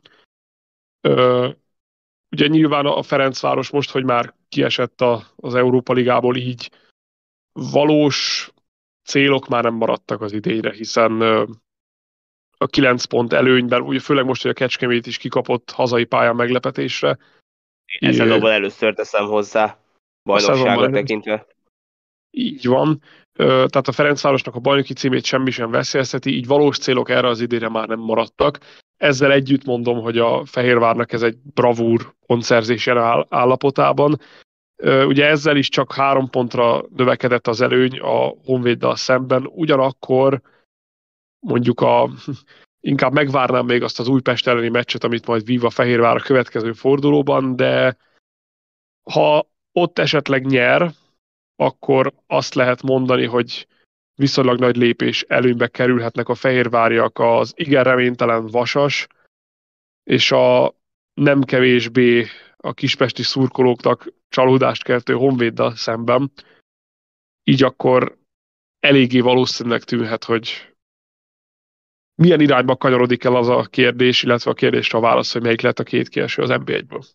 [1.01, 1.49] Ö,
[2.31, 6.71] ugye nyilván a Ferencváros most, hogy már kiesett a, az Európa Ligából így
[7.53, 8.51] valós
[9.05, 11.23] célok már nem maradtak az idényre, hiszen
[12.59, 17.19] a 9 pont előnyben, ugye főleg most, hogy a Kecskemét is kikapott hazai pályán meglepetésre.
[17.99, 19.79] Én szezonban először teszem hozzá,
[20.25, 21.47] bajnokságot tekintve.
[22.31, 23.03] Így van.
[23.37, 27.69] Tehát a Ferencvárosnak a bajnoki címét semmi sem veszélyezteti, így valós célok erre az idére
[27.69, 28.59] már nem maradtak.
[28.97, 32.87] Ezzel együtt mondom, hogy a Fehérvárnak ez egy bravúr pontszerzés
[33.29, 34.21] állapotában.
[34.85, 40.41] Ugye ezzel is csak három pontra növekedett az előny a Honvéddal szemben, ugyanakkor
[41.41, 42.11] mondjuk a,
[42.81, 47.57] inkább megvárnám még azt az Újpest elleni meccset, amit majd vív Fehérvár a következő fordulóban,
[47.57, 47.97] de
[49.11, 50.93] ha ott esetleg nyer,
[51.57, 53.67] akkor azt lehet mondani, hogy
[54.15, 59.07] viszonylag nagy lépés előnybe kerülhetnek a fehérváriak az igen reménytelen vasas,
[60.03, 60.75] és a
[61.15, 66.33] nem kevésbé a kispesti szurkolóknak csalódást keltő honvéddal szemben.
[67.45, 68.19] Így akkor
[68.81, 70.76] eléggé valószínűleg tűnhet, hogy
[72.17, 75.79] milyen irányba kanyarodik el az a kérdés, illetve a kérdésre a válasz, hogy melyik lett
[75.79, 77.07] a két kieső az NB1-ből.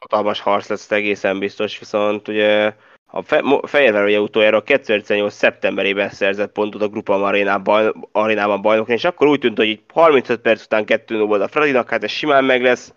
[0.00, 2.74] Hatalmas harc lesz egészen biztos, viszont ugye
[3.12, 5.34] A Fe- Fehérvár ugye utoljára 2018.
[5.34, 10.40] szeptemberében szerzett pontot a Grupa arénában, arénában bajnokni, és akkor úgy tűnt, hogy így 35
[10.40, 12.94] perc után 2 0 volt a Fradinak, hát ez simán meg lesz.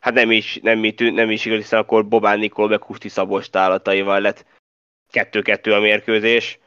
[0.00, 3.08] Hát nem is, nem, így tűnt, nem is igaz, hiszen akkor Bobán Nikoló meg Kusti
[3.08, 4.46] Szabos tálataival lett
[5.12, 6.58] 2-2 a mérkőzés.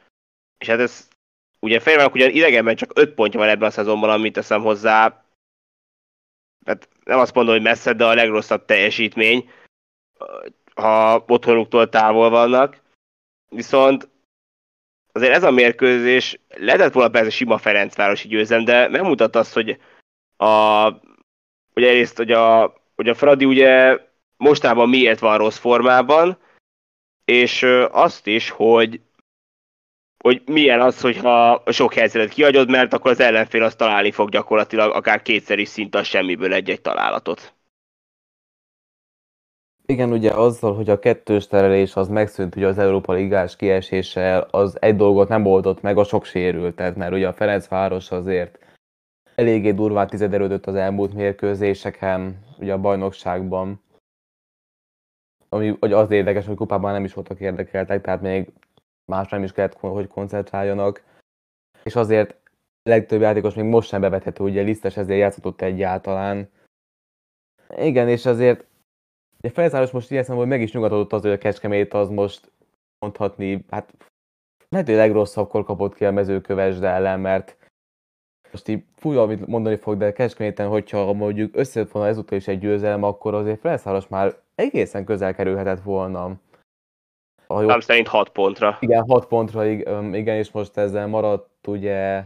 [0.58, 1.08] És hát ez
[1.62, 5.24] ugye Fehérvárnak ugyan idegenben csak 5 pontja van ebben a szezonban, amit teszem hozzá.
[6.66, 9.50] Hát nem azt mondom, hogy messze, de a legrosszabb teljesítmény,
[10.74, 12.80] ha otthonuktól távol vannak.
[13.48, 14.08] Viszont
[15.12, 19.80] azért ez a mérkőzés lehetett volna persze sima Ferencvárosi győzem, de megmutatta azt, hogy
[20.36, 20.86] a,
[21.74, 23.98] ugye egyrészt, hogy a, hogy a Fradi ugye
[24.36, 26.38] mostában miért van rossz formában,
[27.24, 29.00] és azt is, hogy
[30.22, 34.94] hogy milyen az, hogyha sok helyzetet kiadod, mert akkor az ellenfél azt találni fog gyakorlatilag
[34.94, 37.54] akár kétszer is szinte a semmiből egy-egy találatot.
[39.86, 44.76] Igen, ugye azzal, hogy a kettős terelés az megszűnt ugye az Európa Ligás kieséssel, az
[44.80, 48.58] egy dolgot nem oldott meg, a sok sérültet, mert ugye a Ferencváros azért
[49.34, 53.82] eléggé durván tizederődött az elmúlt mérkőzéseken, ugye a bajnokságban.
[55.48, 58.52] Ami hogy az érdekes, hogy kupában nem is voltak érdekeltek, tehát még
[59.12, 61.02] más nem is kellett, hogy koncentráljanak.
[61.82, 62.36] És azért
[62.82, 66.48] legtöbb játékos még most sem bevethető, ugye Lisztes ezért játszott egyáltalán.
[67.76, 68.66] Igen, és azért
[69.42, 72.52] Ugye Ferencváros most ilyen szempontból meg is nyugodott az, hogy a Kecskemét az most
[72.98, 73.94] mondhatni, hát
[74.68, 77.56] lehet, hogy legrosszabbkor kapott ki a mezőkövesd ellen, mert
[78.50, 82.58] most így fújva, amit mondani fog, de Kecskeméten, hogyha mondjuk összejött volna ezúttal is egy
[82.58, 86.40] győzelem, akkor azért Ferencváros már egészen közel kerülhetett volna.
[87.54, 87.80] A jó...
[87.80, 88.76] szerint 6 pontra.
[88.80, 92.24] Igen, 6 pontra, igen, és most ezzel maradt ugye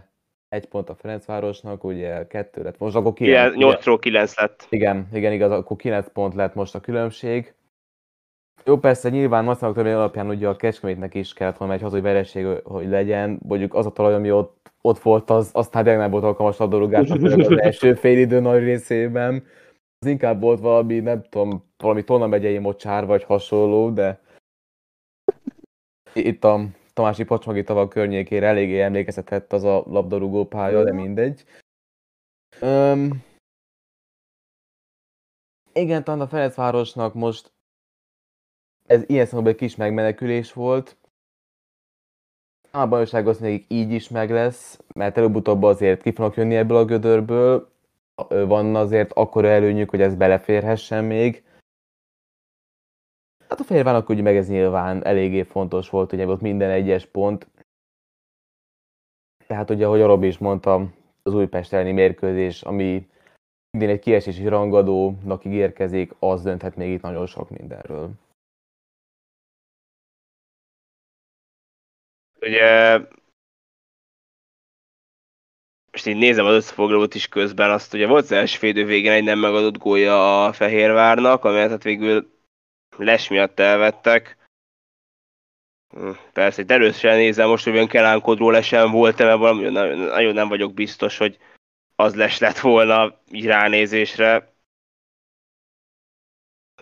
[0.48, 3.54] egy pont a Ferencvárosnak, ugye kettő lett, most akkor 9.
[3.56, 4.66] 8-ról 9 lett.
[4.68, 7.54] Igen, igen, igaz, akkor 9 pont lett most a különbség.
[8.64, 12.46] Jó, persze nyilván Maszának törvény alapján ugye a Kecskemétnek is kellett volna egy hazai vereség,
[12.64, 13.40] hogy legyen.
[13.48, 17.10] Mondjuk az a talaj, ami ott, ott volt, az aztán tényleg nem volt alkalmas labdarúgás
[17.10, 19.44] az első fél idő nagy részében.
[19.98, 24.20] Az inkább volt valami, nem tudom, valami Tolna megyei mocsár vagy hasonló, de
[26.16, 26.60] itt a
[26.92, 31.44] Tamási Pacsmagi tavak környékére eléggé emlékeztetett az a labdarúgó pálya, de mindegy.
[32.60, 33.24] Um,
[35.72, 37.52] igen, talán a Ferencvárosnak most
[38.86, 40.96] ez ilyen szempontból egy kis megmenekülés volt.
[42.70, 46.76] A bajnokság az még így is meg lesz, mert előbb-utóbb azért ki fognak jönni ebből
[46.76, 47.70] a gödörből.
[48.28, 51.45] Van azért akkora előnyük, hogy ez beleférhessen még.
[53.48, 57.46] Hát a Fehérvárnak ugye meg ez nyilván eléggé fontos volt, ugye volt minden egyes pont.
[59.46, 63.08] Tehát ugye, ahogy a Robi is mondta, az Újpest elleni mérkőzés, ami
[63.70, 68.10] minden egy kiesési rangadónak ígérkezik, az dönthet még itt nagyon sok mindenről.
[72.40, 72.98] Ugye
[75.92, 79.24] most így nézem az összefoglalót is közben, azt ugye volt az első félidő végén egy
[79.24, 82.35] nem megadott gólya a Fehérvárnak, amelyet hát végül
[82.96, 84.36] les miatt elvettek.
[85.88, 90.48] Hm, persze, itt erősen nézem most, hogy olyan kelánkodról lesen volt mert valami nagyon nem
[90.48, 91.38] vagyok biztos, hogy
[91.94, 94.54] az les lett volna így ránézésre.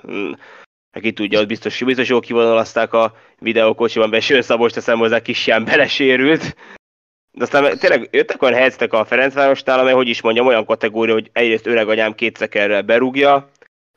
[0.00, 0.32] Hm,
[0.92, 5.46] Aki tudja, hogy biztos, biztos jól kivonalazták a videókocsiban, be Sőn Szabos teszem hozzá, kis
[5.46, 6.56] ilyen belesérült.
[7.30, 11.30] De aztán tényleg jöttek olyan helyzetek a Ferencvárostál, amely, hogy is mondjam, olyan kategória, hogy
[11.32, 13.50] egyrészt öreg anyám kétszekerrel berúgja,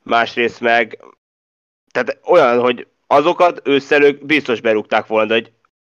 [0.03, 0.99] másrészt meg
[1.91, 5.51] tehát olyan, hogy azokat ősszel biztos berúgták volna, hogy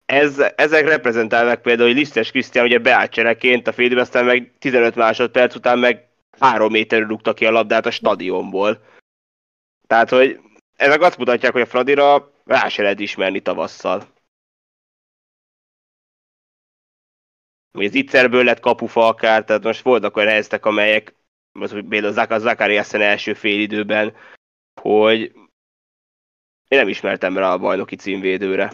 [0.05, 4.95] ez, ezek reprezentálnak például, hogy Lisztes Krisztián ugye beállt csereként a félidőben, aztán meg 15
[4.95, 8.81] másodperc után meg 3 méterről rúgta ki a labdát a stadionból.
[9.87, 10.39] Tehát, hogy
[10.75, 14.03] ezek azt mutatják, hogy a Fradira rá se lehet ismerni tavasszal.
[17.71, 21.15] az Itzerből lett kapufa akár, tehát most voltak olyan helyzetek, amelyek,
[21.59, 24.15] az például a Zakari első félidőben,
[24.81, 25.33] hogy
[26.71, 28.71] én nem ismertem rá a bajnoki címvédőre.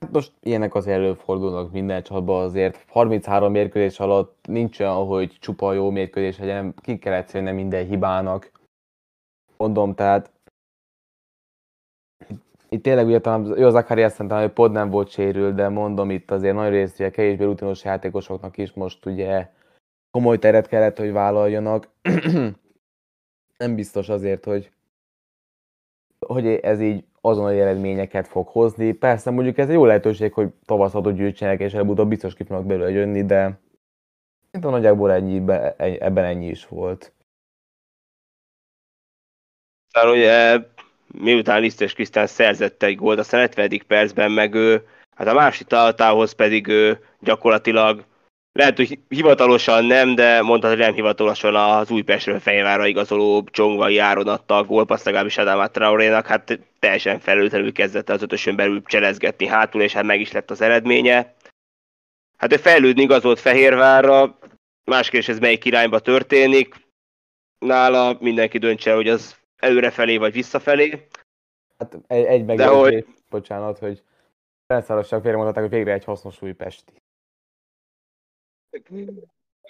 [0.00, 2.84] Hát most ilyenek az előfordulnak minden csapatban azért.
[2.88, 8.50] 33 mérkőzés alatt nincs olyan, hogy csupa jó mérkőzés legyen, ki kell egyszerűen minden hibának.
[9.56, 10.30] Mondom, tehát
[12.68, 15.68] itt tényleg ugye talán jó az Akari azt mondta, hogy pod nem volt sérül, de
[15.68, 19.50] mondom itt azért nagy részt ugye kevésbé rutinos játékosoknak is most ugye
[20.10, 21.88] komoly teret kellett, hogy vállaljanak.
[23.62, 24.72] nem biztos azért, hogy
[26.26, 28.92] hogy ez így azonnali eredményeket fog hozni.
[28.92, 32.90] Persze mondjuk ez egy jó lehetőség, hogy tavaszatot gyűjtsenek, és előbb-utóbb biztos ki fognak belőle
[32.90, 33.58] jönni, de
[34.50, 35.42] a nagyjából ennyi,
[35.78, 37.12] ebben ennyi is volt.
[39.90, 40.58] Tehát ugye
[41.06, 43.82] miután Lisztes Krisztán szerzett egy gólt, aztán 70.
[43.86, 48.04] percben meg ő, hát a másik talatához pedig ő gyakorlatilag
[48.52, 54.28] lehet, hogy hivatalosan nem, de mondhatod, hogy nem hivatalosan az Újpestről Fejvára igazoló Csongvai Áron
[54.28, 59.82] adta a gólpaszt, legalábbis Adama Traorénak, hát teljesen felültelül kezdett az ötösön belül cselezgetni hátul,
[59.82, 61.34] és hát meg is lett az eredménye.
[62.36, 64.38] Hát ő fejlődni igazolt Fehérvárra,
[64.84, 66.74] más kérdés, ez melyik irányba történik.
[67.58, 71.06] Nála mindenki döntse, hogy az előrefelé vagy visszafelé.
[71.78, 73.06] Hát egy, egy megjegyzés, hogy...
[73.30, 74.02] bocsánat, hogy
[74.66, 77.01] Ferencvárosság félremondhatták, hogy végre egy hasznos Újpesti.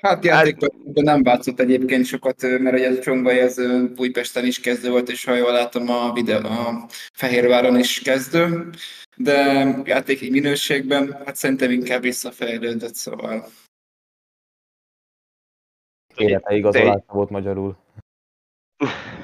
[0.00, 3.58] Hát játékban nem vátszott egyébként sokat, mert ugye a Csongbai az
[3.96, 8.70] Újpesten is kezdő volt, és ha jól látom a, videó, a Fehérváron is kezdő,
[9.16, 9.34] de
[9.84, 13.46] játéki minőségben hát szerintem inkább visszafejlődött, szóval.
[16.16, 17.76] Élete igazolása volt magyarul.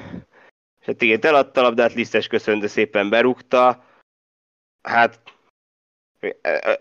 [0.79, 3.85] Hát igen, eladta a labdát, Lisztes köszönte, szépen berúgta.
[4.81, 5.19] Hát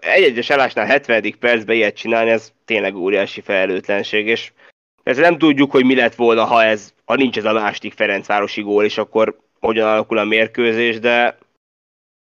[0.00, 1.34] egy-egyes elásnál 70.
[1.38, 4.52] percben ilyet csinálni, ez tényleg óriási felelőtlenség, és
[5.02, 8.62] ez nem tudjuk, hogy mi lett volna, ha ez, ha nincs ez a második Ferencvárosi
[8.62, 11.38] gól, és akkor hogyan alakul a mérkőzés, de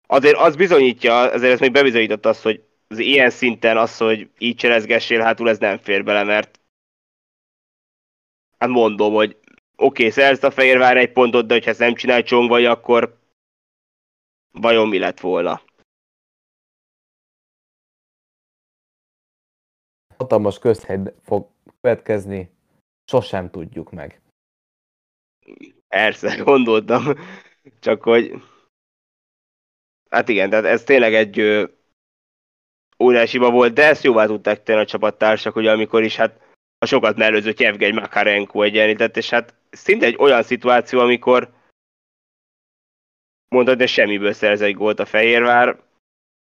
[0.07, 4.57] azért az bizonyítja, azért ez még bebizonyított azt, hogy az ilyen szinten az, hogy így
[4.57, 6.61] cselezgessél hátul, ez nem fér bele, mert
[8.59, 9.37] hát mondom, hogy
[9.77, 13.19] oké, okay, szerzett a Fehérvár egy pontot, de hogyha ezt nem csinál Csongvai, akkor
[14.51, 15.63] vajon mi lett volna?
[20.23, 21.49] Hatalmas közhely fog
[21.81, 22.51] következni,
[23.05, 24.21] sosem tudjuk meg.
[25.89, 27.05] Persze, gondoltam.
[27.81, 28.33] Csak hogy...
[30.11, 31.67] Hát igen, tehát ez tényleg egy ö,
[32.99, 36.41] óriási volt, de ezt jóvá tudták tenni a csapattársak, hogy amikor is hát
[36.79, 41.53] a sokat mellőzött Jevgeny Makarenko egyenlített, és hát szinte egy olyan szituáció, amikor
[43.49, 45.81] mondtad, de semmiből szerez egy gólt a Fehérvár.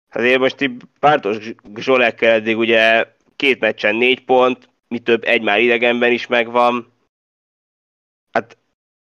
[0.09, 5.59] Azért most így pártos Zsolekkel eddig ugye két meccsen négy pont, mi több, egy már
[5.59, 6.91] idegenben is megvan.
[8.31, 8.57] Hát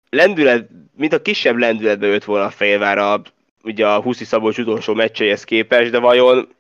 [0.09, 3.21] lendület, mint a kisebb lendületbe jött volna a Fehérvár
[3.63, 6.55] ugye a Huszi Szabolcs utolsó meccseihez képest, de vajon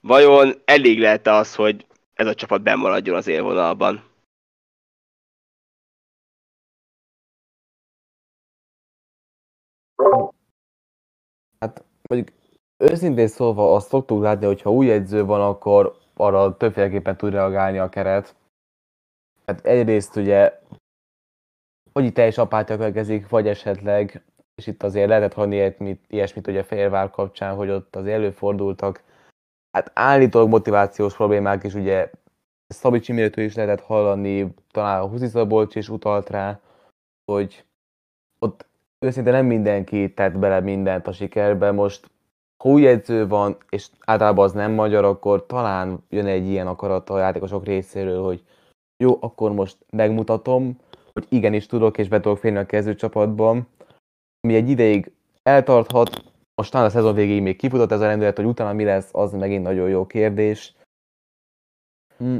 [0.00, 4.06] vajon elég lehet az, hogy ez a csapat bemaradjon az élvonalban?
[11.58, 12.36] Hát mondjuk
[12.76, 17.78] őszintén szólva azt szoktuk látni, hogy ha új edző van, akkor arra többféleképpen tud reagálni
[17.78, 18.34] a keret.
[19.46, 20.60] Hát egyrészt ugye,
[21.92, 27.10] hogy itt teljes apátja következik, vagy esetleg, és itt azért lehetett hallani ilyesmit, ugye Fehérvár
[27.10, 29.02] kapcsán, hogy ott az előfordultak,
[29.70, 32.10] hát állítólag motivációs problémák is ugye
[32.66, 36.60] Szabicsi méretől is lehetett hallani, talán a Huszi Szabolcs is utalt rá,
[37.24, 37.64] hogy
[38.38, 38.66] ott
[38.98, 42.10] őszintén nem mindenki tett bele mindent a sikerbe, most
[42.58, 47.10] ha új edző van, és általában az nem magyar, akkor talán jön egy ilyen akarat
[47.10, 48.44] a játékosok részéről, hogy
[49.02, 50.78] jó, akkor most megmutatom,
[51.12, 53.68] hogy igenis tudok, és be tudok férni a kezdőcsapatban,
[54.40, 58.46] ami egy ideig eltarthat, most talán a szezon végéig még kifutott ez a rendület, hogy
[58.46, 60.76] utána mi lesz, az megint nagyon jó kérdés.
[62.16, 62.38] Hm.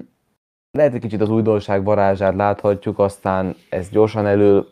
[0.70, 4.66] Lehet, hogy kicsit az újdonság varázsát láthatjuk, aztán ez gyorsan elő,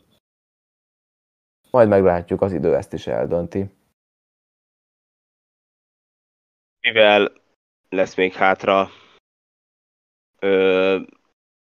[1.70, 3.75] majd meglátjuk, az idő ezt is eldönti
[6.86, 7.32] mivel
[7.88, 8.90] lesz még hátra
[10.38, 10.98] ö,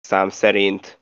[0.01, 0.99] szám szerint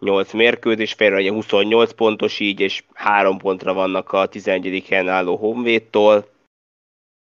[0.00, 6.28] 8 mérkőzés, félre 28 pontos így, és 3 pontra vannak a 11 helyen álló Honvédtól,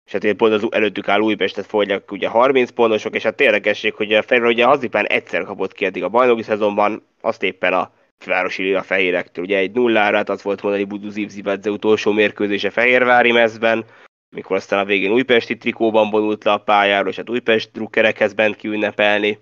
[0.06, 4.12] és hát pont az előttük áll Újpestet fogják ugye 30 pontosok, és hát érdekesség, hogy
[4.12, 8.62] a Ferrer ugye Hazipán egyszer kapott ki eddig a bajnoki szezonban, azt éppen a Fővárosi
[8.62, 9.44] Lila Fehérektől.
[9.44, 13.84] Ugye egy nullára, hát az volt mondani Buduzív Zivadze utolsó mérkőzése Fehérvári mezben,
[14.30, 18.56] mikor aztán a végén újpesti trikóban vonult le a pályára, és hát Újpest drukkerekhez bent
[18.56, 19.38] ki ünnepelni.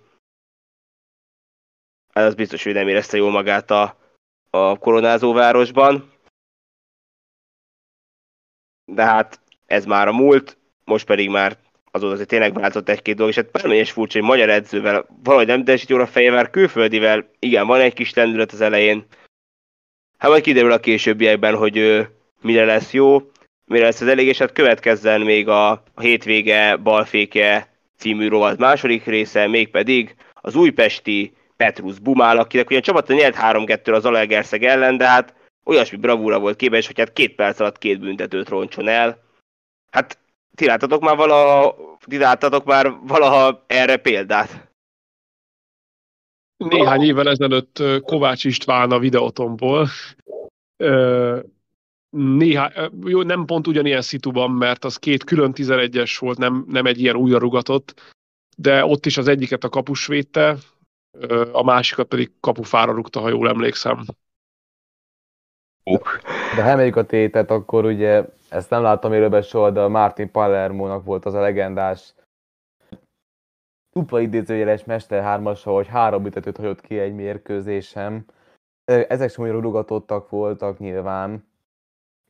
[2.15, 3.99] Hát az biztos, hogy nem érezte jól magát a,
[4.51, 6.13] a koronázó városban.
[8.85, 11.59] De hát ez már a múlt, most pedig már
[11.91, 15.47] azóta azért tényleg változott egy-két dolog, és hát bármilyen is furcsa, hogy magyar edzővel valahogy
[15.47, 19.07] nem teljesít jól a fejével, külföldivel, igen, van egy kis lendület az elején.
[20.19, 23.31] Hát majd kiderül a későbbiekben, hogy ő mire lesz jó
[23.69, 29.05] mire lesz az elég, és hát következzen még a, a hétvége balféke című rovat második
[29.05, 35.07] része, mégpedig az újpesti Petrus Bumál, akinek ugyan csapata nyert 3-2 az Alegerszeg ellen, de
[35.07, 39.23] hát olyasmi bravúra volt képes, hogy hát két perc alatt két büntetőt roncson el.
[39.91, 40.19] Hát
[40.55, 44.69] ti láttatok már valaha, ti láttatok már valaha erre példát?
[46.57, 49.89] Néhány évvel ezelőtt Kovács István a videótomból
[52.11, 52.71] néha,
[53.05, 57.17] jó, nem pont ugyanilyen szituban, mert az két külön 11-es volt, nem, nem egy ilyen
[57.17, 58.15] újra rugatott,
[58.57, 60.57] de ott is az egyiket a kapus védte,
[61.53, 64.05] a másikat pedig kapufára rúgta, ha jól emlékszem.
[66.57, 70.31] De ha emeljük a tétet, akkor ugye, ezt nem láttam élőben soha, de a Martin
[70.31, 72.15] Palermo-nak volt az a legendás
[73.93, 78.25] dupla idézőjeles Mester 3 hogy három büntetőt hagyott ki egy mérkőzésem.
[78.85, 81.47] Ezek sem olyan rugatottak voltak nyilván.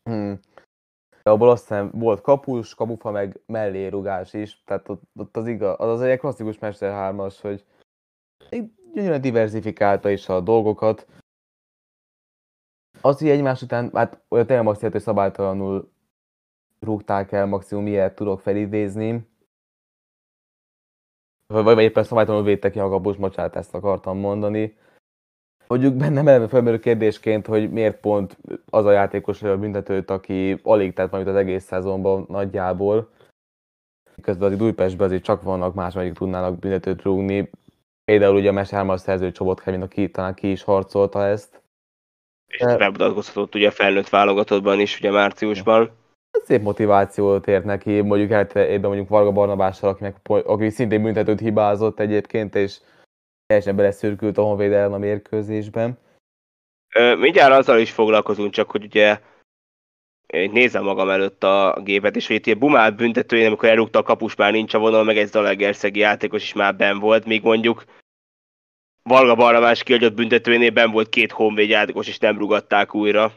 [0.09, 0.41] Hmm.
[1.23, 5.77] De abból azt hiszem volt kapus, kapufa, meg mellérugás is, tehát ott, ott az igaz,
[5.79, 7.65] az, az egy klasszikus Mester 3 hogy
[8.95, 11.07] gyönyörűen diversifikálta is a dolgokat.
[13.01, 15.91] Az, hogy egymás után, hát olyan tényleg maximum, hogy szabálytalanul
[16.81, 19.29] rúgták el, maximum ilyet tudok felidézni.
[21.47, 24.77] Vagy, vagy éppen szabálytalanul védtek ki a kapus, bocsánat, ezt akartam mondani.
[25.69, 28.37] Mondjuk bennem eleve felmerül kérdésként, hogy miért pont
[28.71, 33.11] az a játékos a büntetőt, aki alig tett valamit az egész szezonban nagyjából.
[34.23, 37.51] Közben az Újpestben azért csak vannak más, akik tudnának büntetőt rúgni.
[38.05, 41.63] Például ugye a Mesármas szerző Csobot Kevin, aki talán ki is harcolta ezt.
[42.47, 42.77] És De...
[42.77, 45.91] bemutatkozhatott ugye a felnőtt válogatottban is, ugye márciusban.
[46.45, 50.15] Szép motivációt ért neki, mondjuk ebben mondjuk Varga Barnabással, aki,
[50.45, 52.81] aki szintén büntetőt hibázott egyébként, és
[53.49, 55.99] teljesen beleszürkült a Honvéd a mérkőzésben.
[57.19, 59.21] mindjárt azzal is foglalkozunk, csak hogy ugye
[60.27, 64.03] én nézem magam előtt a gépet, és hogy itt ilyen bumált büntetőjén, amikor elrúgta a
[64.03, 67.85] kapus, már nincs a vonal, meg egy Zalagerszegi játékos is már ben volt, míg mondjuk
[69.03, 73.33] Valga Barnabás kiadott büntetőjénél ben volt két honvéd játékos, és nem rugatták újra.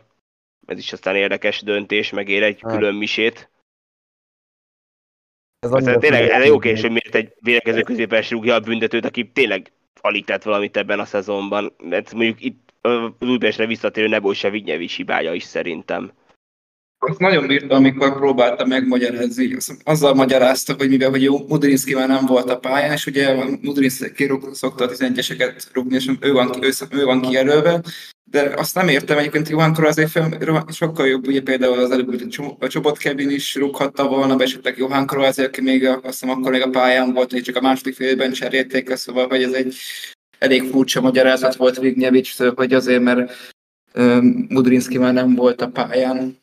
[0.66, 2.76] Ez is aztán érdekes döntés, megér egy hát.
[2.76, 3.50] külön misét.
[5.60, 9.32] Ez aztán tényleg ez jó kérdés, hogy miért egy védekező középes rúgja a büntetőt, aki
[9.32, 9.72] tényleg
[10.02, 11.76] alig tett valamit ebben a szezonban.
[11.84, 16.12] Mert mondjuk itt az Újpestre visszatérő Nebó Vignyevics hibája is szerintem.
[17.04, 19.58] Azt nagyon bírta, amikor próbálta megmagyarázni.
[19.84, 24.32] Azzal magyarázta, hogy mivel hogy jó, Mudrinski már nem volt a pályán, és ugye Mudrinski
[24.52, 27.82] szokta a 11-eseket rúgni, és ő van, ő, ő van kijelölve,
[28.32, 32.22] de azt nem értem, egyébként Ivankor azért fel, sokkal jobb, ugye például az előbb
[32.60, 36.30] a Csobot Kevin is rúghatta volna, be esetleg Johan Kroázi, aki még a, azt hiszem
[36.30, 39.76] akkor még a pályán volt, hogy csak a második félben cserélték, szóval hogy ez egy
[40.40, 43.32] elég furcsa magyarázat volt Vignyevics, hogy azért, mert
[44.48, 46.40] Mudrinski már nem volt a pályán.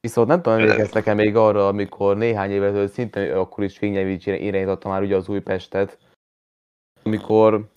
[0.00, 4.88] Viszont nem tudom, emlékeztek-e még arra, amikor néhány évvel ezelőtt szintén akkor is Vignyevics irányította
[4.88, 5.98] már ugye az Újpestet,
[7.02, 7.72] amikor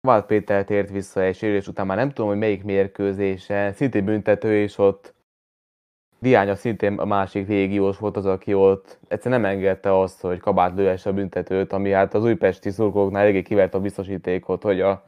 [0.00, 4.56] Vált Péter tért vissza egy sérülés után, már nem tudom, hogy melyik mérkőzése, szintén büntető,
[4.56, 5.14] és ott
[6.18, 10.74] Diánya szintén a másik régiós volt az, aki ott egyszerűen nem engedte azt, hogy kabát
[10.76, 15.04] lőesse a büntetőt, ami hát az újpesti szurkolóknál eléggé kivert a biztosítékot, hogy a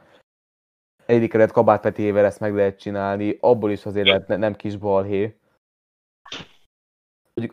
[1.05, 5.37] egyik keret kabát Petével ezt meg lehet csinálni, abból is azért lehet nem kis balhé.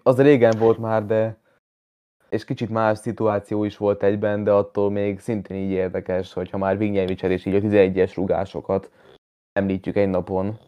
[0.03, 1.40] Az régen volt már, de
[2.31, 6.79] és kicsit más szituáció is volt egyben, de attól még szintén így érdekes, hogyha már
[6.79, 8.91] Vignyevicsel és így a 11-es rugásokat
[9.53, 10.59] említjük egy napon,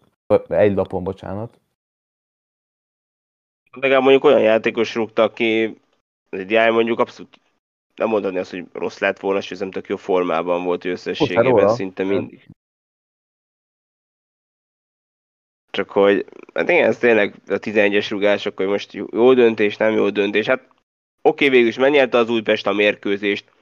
[0.48, 1.60] egy lapon, bocsánat.
[3.70, 5.80] Legalább mondjuk olyan játékos rúgta, aki
[6.30, 7.40] egy mondjuk abszolút
[7.94, 12.04] nem mondani azt, hogy rossz lett volna, és nem tök jó formában volt összességében szinte
[12.04, 12.48] mindig.
[15.70, 20.10] Csak hogy, hát igen, ez tényleg a 11-es rugások, hogy most jó döntés, nem jó
[20.10, 20.46] döntés.
[20.46, 20.68] Hát
[21.22, 23.52] Oké, végül is megnyerte az Újpest a mérkőzést.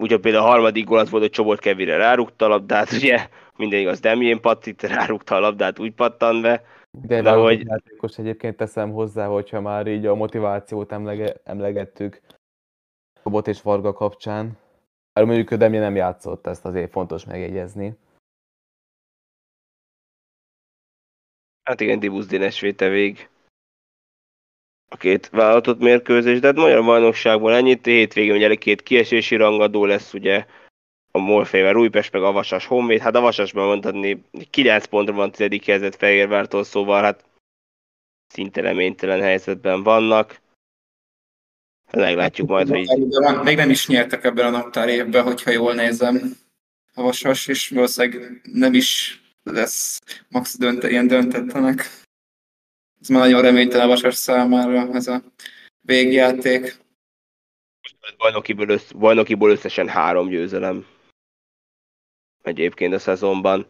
[0.00, 3.80] Ugye például a harmadik gól az volt, hogy Csobot Kevire rárúgta a labdát, ugye minden
[3.80, 6.64] igaz, Demjén Pattit rárúgta a labdát, úgy pattan be.
[6.90, 7.66] De, de hogy...
[7.66, 12.20] játékos egyébként teszem hozzá, hogyha már így a motivációt emlege, emlegettük
[13.22, 14.58] Csobot és Varga kapcsán.
[15.12, 17.98] Mert mondjuk Demjén nem játszott, ezt azért fontos megjegyezni.
[21.62, 23.28] Hát igen, Dibusz Dines véte vég
[24.88, 30.14] a két vállalatot mérkőzés, de hát magyar bajnokságból ennyit, hétvégén ugye két kiesési rangadó lesz,
[30.14, 30.46] ugye
[31.10, 35.48] a Morfével Újpest, meg a Vasas Honvéd, hát a Vasasban mondhatni 9 pontra van 10.
[35.64, 37.24] helyzet Fehérvártól, szóval hát
[38.26, 40.40] szinte reménytelen helyzetben vannak.
[41.92, 42.86] Meglátjuk majd, hogy...
[43.42, 46.36] Még nem is nyertek ebben a naptár évben, hogyha jól nézem
[46.94, 52.06] a Vasas, és valószínűleg nem is lesz max dönt, ilyen döntetlenek
[53.00, 55.22] ez már nagyon reménytelen a Vasas számára ez a
[55.80, 56.76] végjáték.
[58.16, 60.86] Bajnokiból, össz, bajnokiból összesen három győzelem
[62.42, 63.66] egyébként a szezonban.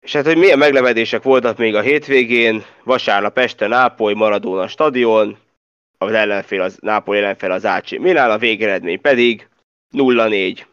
[0.00, 5.38] És hát, hogy milyen meglevedések voltak még a hétvégén, vasárnap este Nápoly Maradona stadion,
[5.98, 9.48] az ellenfél az, Nápoly ellenfél az AC Milán, a végeredmény pedig
[9.92, 10.64] 0-4.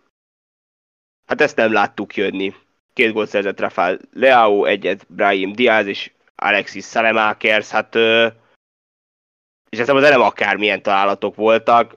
[1.25, 2.53] Hát ezt nem láttuk jönni.
[2.93, 6.11] Két gólt szerzett Rafael Leao, egyet Brahim Diaz, és
[6.41, 7.95] Alexis Salemakers, hát
[9.69, 11.95] és ez nem akármilyen találatok voltak.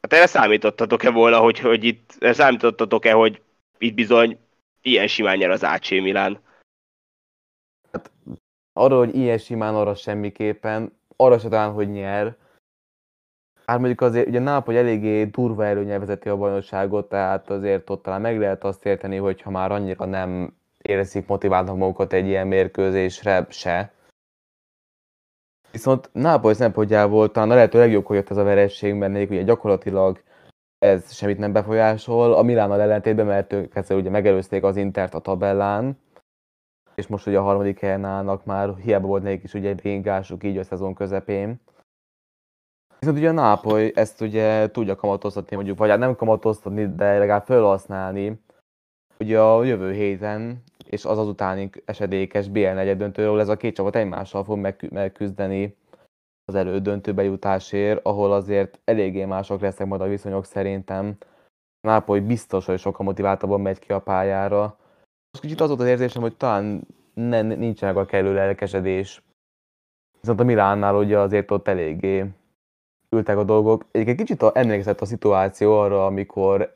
[0.00, 3.42] Hát erre számítottatok-e volna, hogy, hogy itt, számítottatok-e, hogy
[3.78, 4.38] itt bizony
[4.82, 6.40] ilyen simán nyer az AC Milán?
[7.92, 8.10] Hát,
[8.72, 12.36] arra, hogy ilyen simán, arra semmiképpen, arra se talán, hogy nyer.
[13.66, 18.20] Hát mondjuk azért, ugye Nápoly eléggé durva előnyel vezeti a bajnokságot, tehát azért ott talán
[18.20, 23.46] meg lehet azt érteni, hogy ha már annyira nem érzik motiválnak magukat egy ilyen mérkőzésre
[23.50, 23.92] se.
[25.70, 29.42] Viszont Nápoly szempontjából talán a lehető legjobb, hogy jött ez a veresség, mert nekik ugye
[29.42, 30.22] gyakorlatilag
[30.78, 32.34] ez semmit nem befolyásol.
[32.34, 35.98] A Milánnal ellentétben, mert ők ezzel ugye megelőzték az Intert a tabellán,
[36.94, 40.44] és most ugye a harmadik helyen állnak már, hiába volt nekik is ugye egy ringásuk
[40.44, 41.60] így a szezon közepén.
[42.98, 47.44] Viszont ugye a Nápoly ezt ugye tudja kamatoztatni, mondjuk, vagy hát nem kamatoztatni, de legalább
[47.44, 48.40] felhasználni.
[49.18, 50.62] Ugye a jövő héten
[50.92, 54.58] és az azutáni esedékes BL negyed döntőről ez a két csapat egymással fog
[54.90, 55.76] megküzdeni
[56.44, 61.16] az elődöntőbe jutásért, ahol azért eléggé mások lesznek majd a viszonyok szerintem.
[61.80, 64.60] Nápoly biztos, hogy sokkal motiváltabban megy ki a pályára.
[65.30, 69.22] Most kicsit az volt az érzésem, hogy talán ne, nincsenek a kellő lelkesedés.
[70.20, 72.26] Viszont a Milánnál ugye azért ott eléggé
[73.08, 73.84] ültek a dolgok.
[73.90, 76.74] Egyébként kicsit emlékezett a szituáció arra, amikor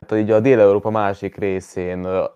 [0.00, 2.28] hát így a Dél-Európa másik részén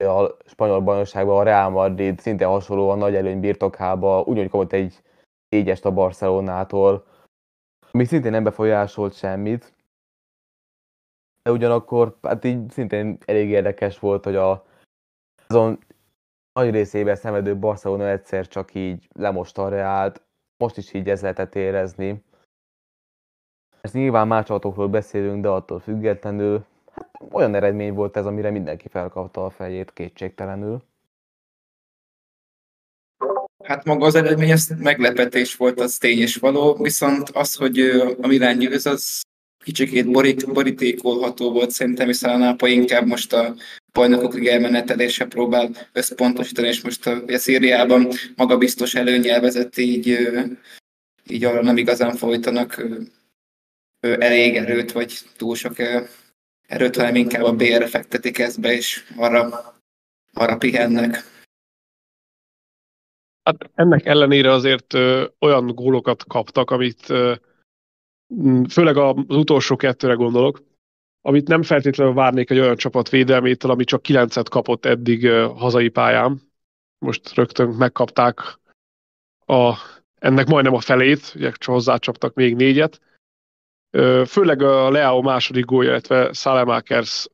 [0.00, 5.02] a spanyol bajnokságban a Real Madrid szinte hasonlóan nagy előny birtokába, ugyanúgy kapott egy
[5.48, 7.06] négyest a Barcelonától,
[7.90, 9.74] ami szintén nem befolyásolt semmit,
[11.42, 14.64] de ugyanakkor hát így szintén elég érdekes volt, hogy a
[15.46, 15.78] azon
[16.52, 20.22] nagy részében szenvedő Barcelona egyszer csak így lemosta a Reált,
[20.56, 22.24] most is így ez lehetett érezni.
[23.80, 26.64] Ezt nyilván más csapatokról beszélünk, de attól függetlenül
[27.32, 30.82] olyan eredmény volt ez, amire mindenki felkapta a fejét kétségtelenül.
[33.64, 37.80] Hát maga az eredmény, ez meglepetés volt, az tény és való, viszont az, hogy
[38.20, 39.22] a Milán győz, az
[39.64, 43.54] kicsikét borít, borítékolható volt szerintem, hiszen a Nápa inkább most a
[43.92, 50.18] bajnokok liga elmenetelése próbál összpontosítani, és most a, a Szíriában magabiztos előnyel vezet, így,
[51.28, 52.86] így arra nem igazán folytanak
[54.00, 55.76] elég erőt, vagy túl sok
[56.70, 59.74] erőt, hanem inkább a BR-re fektetik ezt be, és arra,
[60.32, 61.16] arra pihennek.
[63.42, 67.34] Hát ennek ellenére azért ö, olyan gólokat kaptak, amit ö,
[68.68, 70.62] főleg az utolsó kettőre gondolok,
[71.20, 75.88] amit nem feltétlenül várnék egy olyan csapat védelmétől, ami csak kilencet kapott eddig ö, hazai
[75.88, 76.42] pályán.
[76.98, 78.58] Most rögtön megkapták
[79.46, 79.74] a,
[80.14, 83.00] ennek majdnem a felét, ugye hozzácsaptak még négyet.
[84.26, 87.26] Főleg a Leo második gólja, illetve Salemakers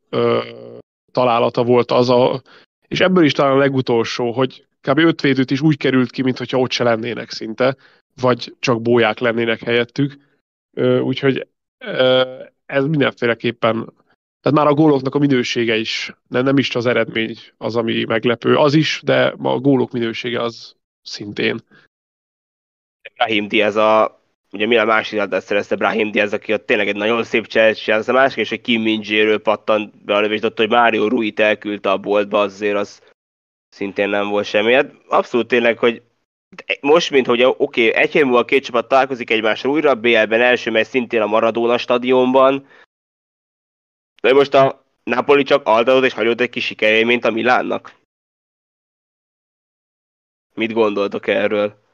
[1.13, 2.43] találata volt az a,
[2.89, 4.99] és ebből is talán a legutolsó, hogy kb.
[4.99, 7.77] öt védőt is úgy került ki, mintha ott se lennének szinte,
[8.21, 10.17] vagy csak bóják lennének helyettük.
[11.03, 11.47] Úgyhogy
[12.67, 13.93] ez mindenféleképpen,
[14.41, 18.57] tehát már a góloknak a minősége is, nem, nem is az eredmény az, ami meglepő,
[18.57, 21.61] az is, de a gólok minősége az szintén.
[23.15, 24.16] Brahim Diaz a
[24.53, 27.83] ugye mi a másik labdát szerezte Brahim Diaz, aki ott tényleg egy nagyon szép cselet
[27.83, 31.41] csinált, a másik, és hogy Kim min pattant be a lövést, ott, hogy Mário Ruit
[31.41, 33.03] elküldte a boltba, azért az
[33.69, 34.73] szintén nem volt semmi.
[34.73, 36.03] Hát abszolút tényleg, hogy
[36.81, 40.71] most, mint hogy oké, okay, egy hely múlva két csapat találkozik egymással újra, BL-ben első
[40.71, 42.67] meccs szintén a Maradona stadionban,
[44.23, 47.95] de most a Napoli csak aldalod és hagyott egy kis sikerélményt a Milánnak.
[50.55, 51.86] Mit gondoltok erről?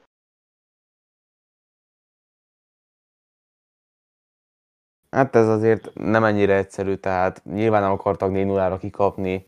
[5.13, 9.47] Hát ez azért nem ennyire egyszerű, tehát nyilván nem akartak 4 0 kikapni.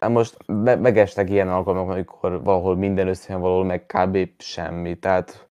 [0.00, 4.18] Hát most be- megestek ilyen alkalmak, amikor valahol minden összejön, valahol meg kb.
[4.38, 4.98] semmi.
[4.98, 5.48] Tehát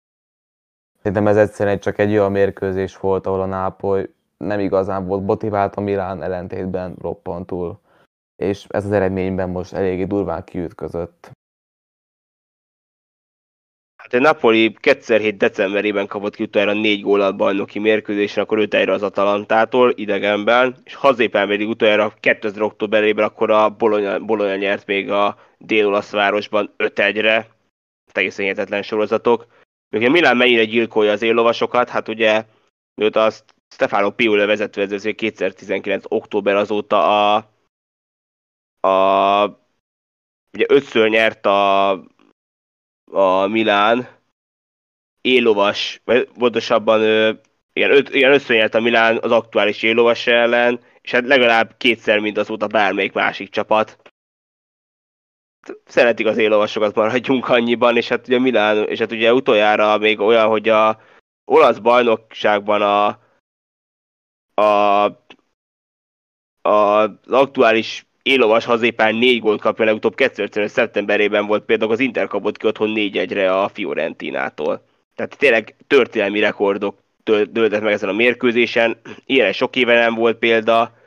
[0.97, 5.75] szerintem ez egyszerűen csak egy olyan mérkőzés volt, ahol a Nápoly nem igazán volt motivált
[5.75, 7.79] a Milán ellentétben roppantul.
[8.35, 11.31] És ez az eredményben most eléggé durván kiütközött.
[14.13, 15.37] Hát Napoli 2007.
[15.37, 21.47] decemberében kapott ki utoljára négy gólat bajnoki mérkőzésen, akkor 5 az Atalantától idegenben, és hazépen
[21.47, 22.61] pedig utoljára 2000.
[22.61, 27.47] októberében akkor a Bologna, Bologna nyert még a dél-olasz városban 5-1-re,
[28.11, 29.47] egészen hihetetlen sorozatok.
[29.89, 32.45] Még Milán mennyire gyilkolja az éllovasokat, hát ugye
[32.95, 36.03] mióta azt Stefano Piula vezetőedző 2019.
[36.07, 37.49] október azóta a,
[38.87, 39.45] a
[40.53, 41.99] ugye ötször nyert a
[43.13, 44.07] a Milán
[45.21, 47.01] élovas, vagy pontosabban
[47.73, 52.67] igen, öt, igen, a Milán az aktuális élovas ellen, és hát legalább kétszer, mint azóta
[52.67, 53.97] bármelyik másik csapat.
[55.85, 60.47] szeretik az élovasokat, maradjunk annyiban, és hát ugye Milán, és hát ugye utoljára még olyan,
[60.47, 61.01] hogy a
[61.45, 63.19] olasz bajnokságban a,
[64.61, 65.05] a,
[66.61, 70.69] a az aktuális élovas hazépán négy gólt kapja, legutóbb 2015.
[70.69, 74.85] szeptemberében volt például az Inter kapott ki otthon 4-1-re a Fiorentinától.
[75.15, 78.97] Tehát tényleg történelmi rekordok dőltek meg ezen a mérkőzésen.
[79.25, 80.97] Ilyen sok éve nem volt példa.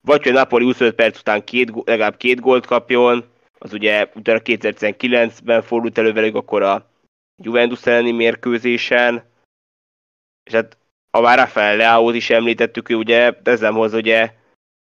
[0.00, 3.24] Vagy hogy Napoli 25 perc után két, legalább két gólt kapjon,
[3.58, 6.90] az ugye utána 2019-ben fordult elő velük, akkor a
[7.42, 9.22] Juventus elleni mérkőzésen,
[10.44, 10.78] és hát
[11.10, 14.34] a már Rafael Leao-t is említettük, ő ugye teszem hozzá, ugye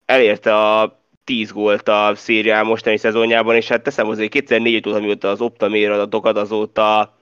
[0.05, 4.99] elérte a 10 gólt a szériá mostani szezonjában, és hát teszem hozzá, hogy 2004 óta,
[4.99, 7.17] mióta az Optamér adatokat, azóta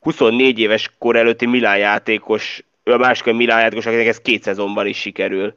[0.00, 4.86] 24 éves kor előtti Milán játékos, a másik a Milán játékos, akinek ez két szezonban
[4.86, 5.54] is sikerül.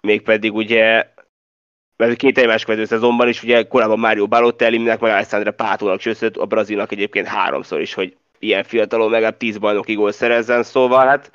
[0.00, 1.12] Mégpedig ugye
[1.96, 6.46] mert két egymás követő szezonban is, ugye korábban Mario Balotelli-nek, meg Alessandra Pátónak sőt, a
[6.46, 11.32] brazilnak egyébként háromszor is, hogy ilyen fiatalon legalább tíz bajnoki gól szerezzen, szóval hát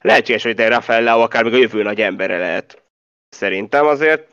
[0.00, 2.82] lehetséges, hogy te Rafael Leao akár még a jövő nagy embere lehet.
[3.28, 4.29] Szerintem azért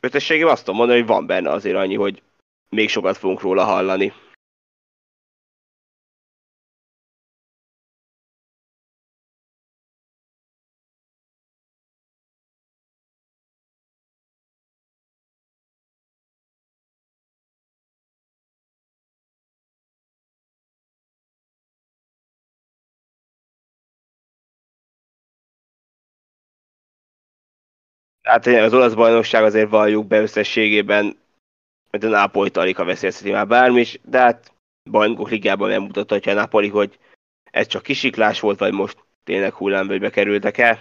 [0.00, 2.22] összességében azt tudom mondani, hogy van benne azért annyi, hogy
[2.68, 4.12] még sokat fogunk róla hallani.
[28.28, 31.16] Hát az olasz bajnokság azért valljuk be összességében,
[31.90, 34.52] mert a Napoli alig a veszélyezteti már bármi is, de hát
[34.90, 36.98] bajnokok ligában nem mutathatja a Napoli, hogy
[37.50, 40.78] ez csak kisiklás volt, vagy most tényleg hullámvölgybe kerültek el.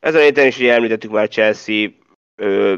[0.00, 1.88] Ezen a héten is ugye említettük már Chelsea,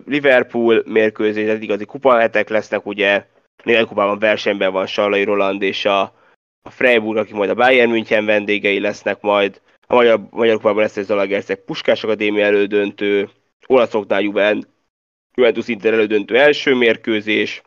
[0.05, 3.27] Liverpool mérkőzés, ez igazi kupahetek lesznek, ugye
[3.65, 6.01] néhány kupában versenyben van Sarlai Roland és a,
[6.63, 9.61] a Freiburg, aki majd a Bayern München vendégei lesznek majd,
[9.91, 13.31] a Magyar, Magyar Kupában lesz egy Zalagerszeg Puskás Akadémia elődöntő,
[13.67, 14.67] olaszoknál Juven,
[15.35, 17.63] Juventus Inter elődöntő első mérkőzés,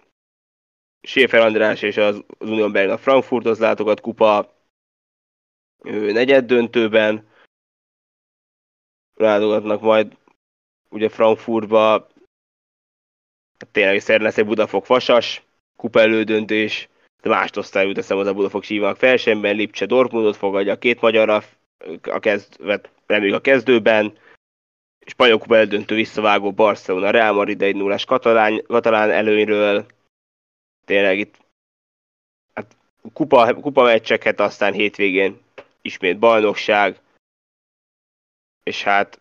[1.02, 4.54] Schäfer András és az, az Union Berlin a Frankfurthoz látogat kupa
[5.84, 7.28] ő negyed döntőben,
[9.14, 10.18] látogatnak majd
[10.90, 12.08] ugye Frankfurtba,
[13.60, 15.44] hát tényleg szerint lesz egy Budafok Vasas,
[15.76, 16.90] kupa elődöntés,
[17.22, 21.44] de mást osztályú teszem az a Budafok Sívak versenyben, Lipcse Dortmundot fogadja, két magyarra
[22.02, 24.18] a kezdvet, reméljük a kezdőben,
[25.06, 29.86] Spanyol kupa eldöntő visszavágó Barcelona, Real Madrid 1 0 katalán, katalán előnyről,
[30.86, 31.38] tényleg itt
[32.54, 32.76] hát,
[33.14, 35.42] kupa, kupa meccseket, aztán hétvégén
[35.82, 37.00] ismét bajnokság,
[38.64, 39.20] és hát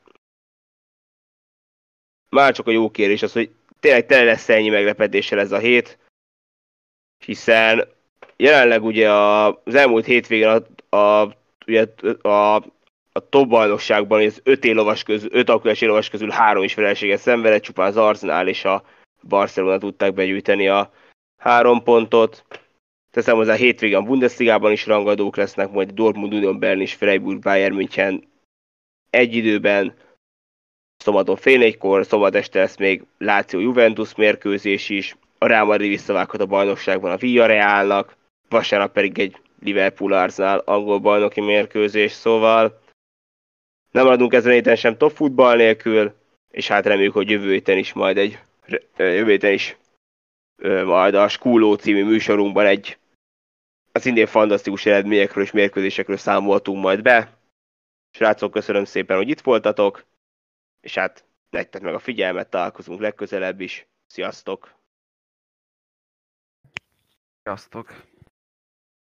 [2.28, 3.50] már csak a jó kérés az, hogy
[3.80, 5.98] tényleg tele lesz ennyi meglepetéssel ez a hét,
[7.18, 7.88] hiszen
[8.36, 10.48] jelenleg ugye az elmúlt hétvégén
[10.88, 11.36] a, a
[11.70, 11.86] ugye
[12.22, 12.54] a,
[13.12, 17.62] a top bajnokságban az öt élovas közül, öt aktuális élovas közül három is vereséget szenvedett,
[17.62, 18.82] csupán az Arsenal és a
[19.28, 20.92] Barcelona tudták begyűjteni a
[21.42, 22.44] három pontot.
[23.10, 27.74] Teszem hozzá hétvégén a Bundesligában is rangadók lesznek, majd Dortmund, Union Berlin és Freiburg, Bayern
[27.74, 28.28] München
[29.10, 29.94] egy időben,
[30.96, 36.40] szombaton fél négykor, szombat este lesz még Láció Juventus mérkőzés is, a Real Madrid visszavághat
[36.40, 38.16] a bajnokságban a Villarrealnak,
[38.48, 42.80] vasárnap pedig egy Liverpool Arsenal angol bajnoki mérkőzés, szóval
[43.90, 46.14] nem adunk ezen héten sem top futball nélkül,
[46.50, 48.38] és hát reméljük, hogy jövő héten is majd egy,
[48.96, 49.76] jövő héten is
[50.84, 52.98] majd a Skuló című műsorunkban egy
[53.92, 57.38] az szintén fantasztikus eredményekről és mérkőzésekről számoltunk majd be.
[58.10, 60.04] Srácok, köszönöm szépen, hogy itt voltatok,
[60.80, 63.86] és hát nektek meg a figyelmet, találkozunk legközelebb is.
[64.06, 64.74] Sziasztok!
[67.42, 68.09] Sziasztok!